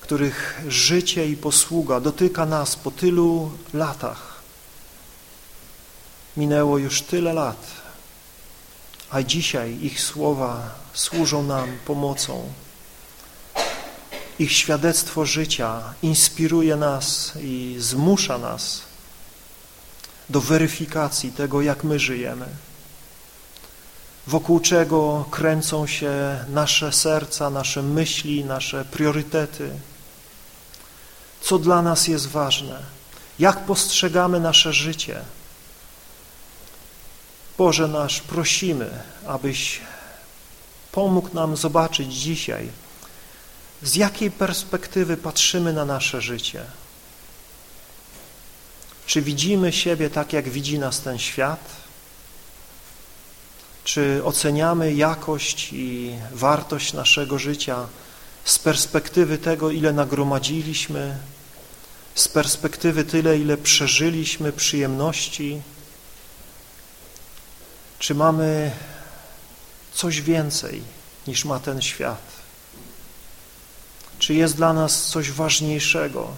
których 0.00 0.60
życie 0.68 1.28
i 1.28 1.36
posługa 1.36 2.00
dotyka 2.00 2.46
nas 2.46 2.76
po 2.76 2.90
tylu 2.90 3.50
latach. 3.74 4.35
Minęło 6.36 6.78
już 6.78 7.02
tyle 7.02 7.32
lat, 7.32 7.66
a 9.10 9.22
dzisiaj 9.22 9.78
ich 9.82 10.00
słowa 10.00 10.74
służą 10.94 11.42
nam 11.42 11.78
pomocą. 11.84 12.52
Ich 14.38 14.52
świadectwo 14.52 15.26
życia 15.26 15.94
inspiruje 16.02 16.76
nas 16.76 17.32
i 17.40 17.76
zmusza 17.78 18.38
nas 18.38 18.82
do 20.28 20.40
weryfikacji 20.40 21.32
tego, 21.32 21.62
jak 21.62 21.84
my 21.84 21.98
żyjemy 21.98 22.46
wokół 24.26 24.60
czego 24.60 25.24
kręcą 25.30 25.86
się 25.86 26.44
nasze 26.48 26.92
serca, 26.92 27.50
nasze 27.50 27.82
myśli, 27.82 28.44
nasze 28.44 28.84
priorytety, 28.84 29.70
co 31.40 31.58
dla 31.58 31.82
nas 31.82 32.08
jest 32.08 32.26
ważne, 32.26 32.82
jak 33.38 33.64
postrzegamy 33.64 34.40
nasze 34.40 34.72
życie. 34.72 35.20
Boże 37.58 37.88
nasz, 37.88 38.20
prosimy, 38.20 38.90
abyś 39.26 39.80
pomógł 40.92 41.34
nam 41.34 41.56
zobaczyć 41.56 42.14
dzisiaj, 42.14 42.68
z 43.82 43.94
jakiej 43.94 44.30
perspektywy 44.30 45.16
patrzymy 45.16 45.72
na 45.72 45.84
nasze 45.84 46.20
życie. 46.20 46.64
Czy 49.06 49.22
widzimy 49.22 49.72
siebie 49.72 50.10
tak, 50.10 50.32
jak 50.32 50.48
widzi 50.48 50.78
nas 50.78 51.00
ten 51.00 51.18
świat? 51.18 51.60
Czy 53.84 54.20
oceniamy 54.24 54.94
jakość 54.94 55.68
i 55.72 56.14
wartość 56.32 56.92
naszego 56.92 57.38
życia 57.38 57.86
z 58.44 58.58
perspektywy 58.58 59.38
tego, 59.38 59.70
ile 59.70 59.92
nagromadziliśmy, 59.92 61.16
z 62.14 62.28
perspektywy 62.28 63.04
tyle, 63.04 63.38
ile 63.38 63.56
przeżyliśmy 63.56 64.52
przyjemności? 64.52 65.62
Czy 68.06 68.14
mamy 68.14 68.70
coś 69.94 70.20
więcej 70.20 70.82
niż 71.26 71.44
ma 71.44 71.60
ten 71.60 71.82
świat? 71.82 72.22
Czy 74.18 74.34
jest 74.34 74.56
dla 74.56 74.72
nas 74.72 75.06
coś 75.08 75.30
ważniejszego 75.30 76.30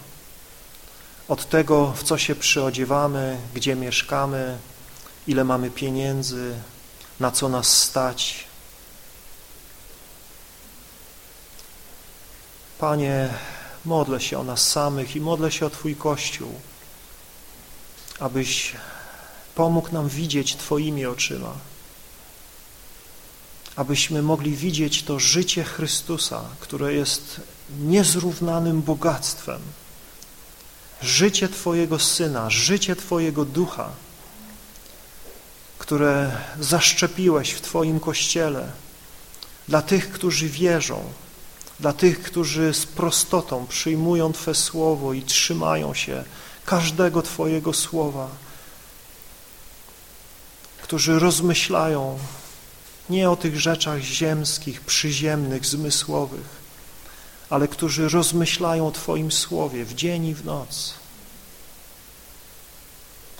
od 1.29 1.49
tego, 1.49 1.93
w 1.93 2.03
co 2.03 2.19
się 2.19 2.35
przyodziewamy, 2.35 3.39
gdzie 3.55 3.77
mieszkamy, 3.77 4.59
ile 5.27 5.45
mamy 5.45 5.71
pieniędzy, 5.71 6.55
na 7.21 7.31
co 7.31 7.49
nas 7.49 7.79
stać. 7.79 8.45
Panie, 12.79 13.29
modlę 13.85 14.21
się 14.21 14.39
o 14.39 14.45
nas 14.45 14.69
samych 14.69 15.17
i 15.17 15.21
modlę 15.21 15.53
się 15.53 15.67
o 15.67 15.71
Twój 15.71 15.97
Kościół, 15.97 16.61
abyś 18.21 18.77
pomógł 19.59 19.93
nam 19.93 20.09
widzieć 20.09 20.57
Twoimi 20.57 21.07
oczyma, 21.07 21.53
abyśmy 23.77 24.23
mogli 24.23 24.57
widzieć 24.57 25.03
to 25.03 25.19
życie 25.19 25.65
Chrystusa, 25.65 26.45
które 26.61 26.95
jest 26.95 27.41
niezrównanym 27.81 28.83
bogactwem, 28.83 29.61
życie 31.03 31.49
Twojego 31.49 31.99
Syna, 31.99 32.51
życie 32.51 32.97
Twojego 32.97 33.45
Ducha, 33.45 33.91
które 35.79 36.37
zaszczepiłeś 36.61 37.51
w 37.51 37.61
Twoim 37.61 38.01
Kościele 38.01 38.73
dla 39.69 39.83
tych, 39.83 40.11
którzy 40.11 40.49
wierzą, 40.49 41.05
dla 41.81 41.93
tych, 41.93 42.23
którzy 42.23 42.75
z 42.75 42.87
prostotą 42.87 43.67
przyjmują 43.67 44.33
Twe 44.33 44.55
Słowo 44.55 45.13
i 45.13 45.23
trzymają 45.23 45.95
się 45.95 46.25
każdego 46.67 47.23
Twojego 47.23 47.73
Słowa, 47.73 48.29
którzy 50.89 51.19
rozmyślają 51.19 52.19
nie 53.11 53.31
o 53.31 53.37
tych 53.37 53.61
rzeczach 53.61 54.01
ziemskich, 54.01 54.81
przyziemnych, 54.81 55.67
zmysłowych, 55.67 56.47
ale 57.51 57.69
którzy 57.69 58.09
rozmyślają 58.09 58.87
o 58.87 58.91
Twoim 58.91 59.33
Słowie 59.33 59.85
w 59.85 59.95
dzień 59.95 60.27
i 60.27 60.35
w 60.35 60.45
noc. 60.45 60.95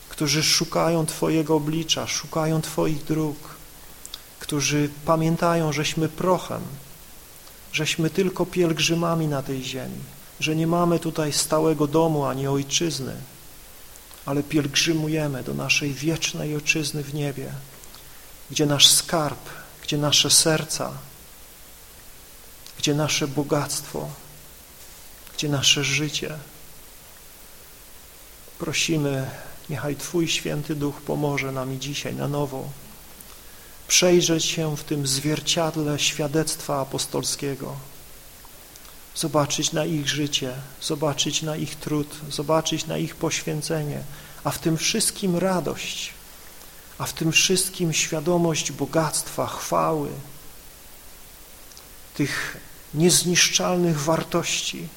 Którzy 0.09 0.43
szukają 0.43 1.07
Twojego 1.07 1.57
oblicza, 1.57 2.07
szukają 2.07 2.63
Twoich 2.63 3.05
dróg, 3.05 3.37
którzy 4.41 4.91
pamiętają, 5.05 5.73
żeśmy 5.73 6.09
prochem, 6.09 6.63
żeśmy 7.73 8.11
tylko 8.11 8.47
pielgrzymami 8.47 9.29
na 9.29 9.43
tej 9.43 9.65
ziemi, 9.65 10.01
że 10.41 10.57
nie 10.57 10.67
mamy 10.67 10.99
tutaj 10.99 11.33
stałego 11.33 11.87
domu 11.87 12.25
ani 12.25 12.47
ojczyzny, 12.47 13.17
ale 14.29 14.43
pielgrzymujemy 14.43 15.43
do 15.43 15.55
naszej 15.55 15.95
wiecznej 15.95 16.55
ojczyzny 16.55 17.03
w 17.03 17.15
niebie, 17.15 17.53
gdzie 18.51 18.67
nasz 18.67 18.89
skarb, 18.89 19.39
gdzie 19.83 19.99
nasze 19.99 20.31
serca, 20.31 20.93
gdzie 22.79 22.95
nasze 22.95 23.29
bogactwo, 23.29 24.09
gdzie 25.37 25.49
nasze 25.49 25.85
życie. 25.85 26.39
Prosimy 28.59 29.31
Niechaj 29.71 29.97
Twój 29.97 30.29
Święty 30.29 30.75
Duch 30.75 31.01
pomoże 31.01 31.53
nam 31.53 31.81
dzisiaj 31.81 32.15
na 32.15 32.29
nowo 32.29 32.69
przejrzeć 33.89 34.45
się 34.45 34.77
w 34.77 34.85
tym 34.85 35.07
zwierciadle 35.07 35.99
świadectwa 35.99 36.81
apostolskiego, 36.81 37.77
zobaczyć 39.19 39.73
na 39.73 39.85
ich 39.85 40.09
życie, 40.09 40.55
zobaczyć 40.83 41.43
na 41.43 41.57
ich 41.57 41.77
trud, 41.77 42.17
zobaczyć 42.31 42.87
na 42.87 42.99
ich 42.99 43.17
poświęcenie, 43.17 44.03
a 44.45 44.51
w 44.51 44.59
tym 44.59 44.77
wszystkim 44.77 45.37
radość, 45.37 46.13
a 46.99 47.07
w 47.07 47.13
tym 47.13 47.33
wszystkim 47.33 47.93
świadomość 47.93 48.73
bogactwa, 48.73 49.47
chwały, 49.47 50.09
tych 52.15 52.57
niezniszczalnych 52.95 54.01
wartości, 54.01 54.89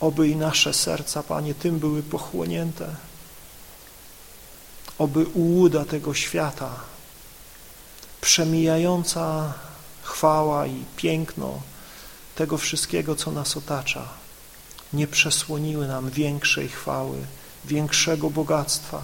Oby 0.00 0.28
i 0.28 0.36
nasze 0.36 0.74
serca, 0.74 1.22
Panie, 1.22 1.54
tym 1.54 1.78
były 1.78 2.02
pochłonięte. 2.02 2.96
Oby 4.98 5.26
ułuda 5.26 5.84
tego 5.84 6.14
świata, 6.14 6.70
przemijająca 8.20 9.52
chwała 10.02 10.66
i 10.66 10.84
piękno 10.96 11.60
tego 12.34 12.58
wszystkiego, 12.58 13.16
co 13.16 13.30
nas 13.30 13.56
otacza, 13.56 14.08
nie 14.92 15.06
przesłoniły 15.06 15.88
nam 15.88 16.10
większej 16.10 16.68
chwały, 16.68 17.18
większego 17.64 18.30
bogactwa, 18.30 19.02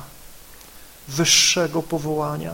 wyższego 1.09 1.83
powołania. 1.83 2.53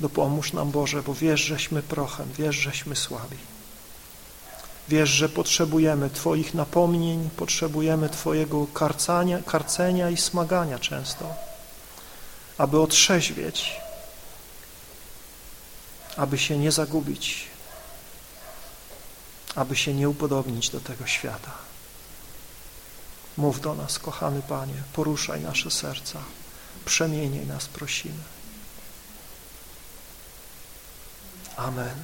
Dopomóż 0.00 0.52
nam, 0.52 0.70
Boże, 0.70 1.02
bo 1.02 1.14
wiesz, 1.14 1.40
żeśmy 1.40 1.82
prochem, 1.82 2.28
wiesz, 2.38 2.56
żeśmy 2.56 2.96
słabi. 2.96 3.36
Wiesz, 4.88 5.10
że 5.10 5.28
potrzebujemy 5.28 6.10
Twoich 6.10 6.54
napomnień, 6.54 7.30
potrzebujemy 7.36 8.08
Twojego 8.08 8.66
karcania, 8.66 9.42
karcenia 9.42 10.10
i 10.10 10.16
smagania 10.16 10.78
często, 10.78 11.34
aby 12.58 12.80
otrzeźwieć, 12.80 13.72
aby 16.16 16.38
się 16.38 16.58
nie 16.58 16.72
zagubić, 16.72 17.46
aby 19.54 19.76
się 19.76 19.94
nie 19.94 20.08
upodobnić 20.08 20.70
do 20.70 20.80
tego 20.80 21.06
świata. 21.06 21.52
Mów 23.36 23.60
do 23.60 23.74
nas, 23.74 23.98
kochany 23.98 24.42
Panie, 24.42 24.82
poruszaj 24.92 25.40
nasze 25.40 25.70
serca, 25.70 26.18
przemieniaj 26.84 27.46
nas, 27.46 27.66
prosimy. 27.66 28.22
Amen. 31.56 31.94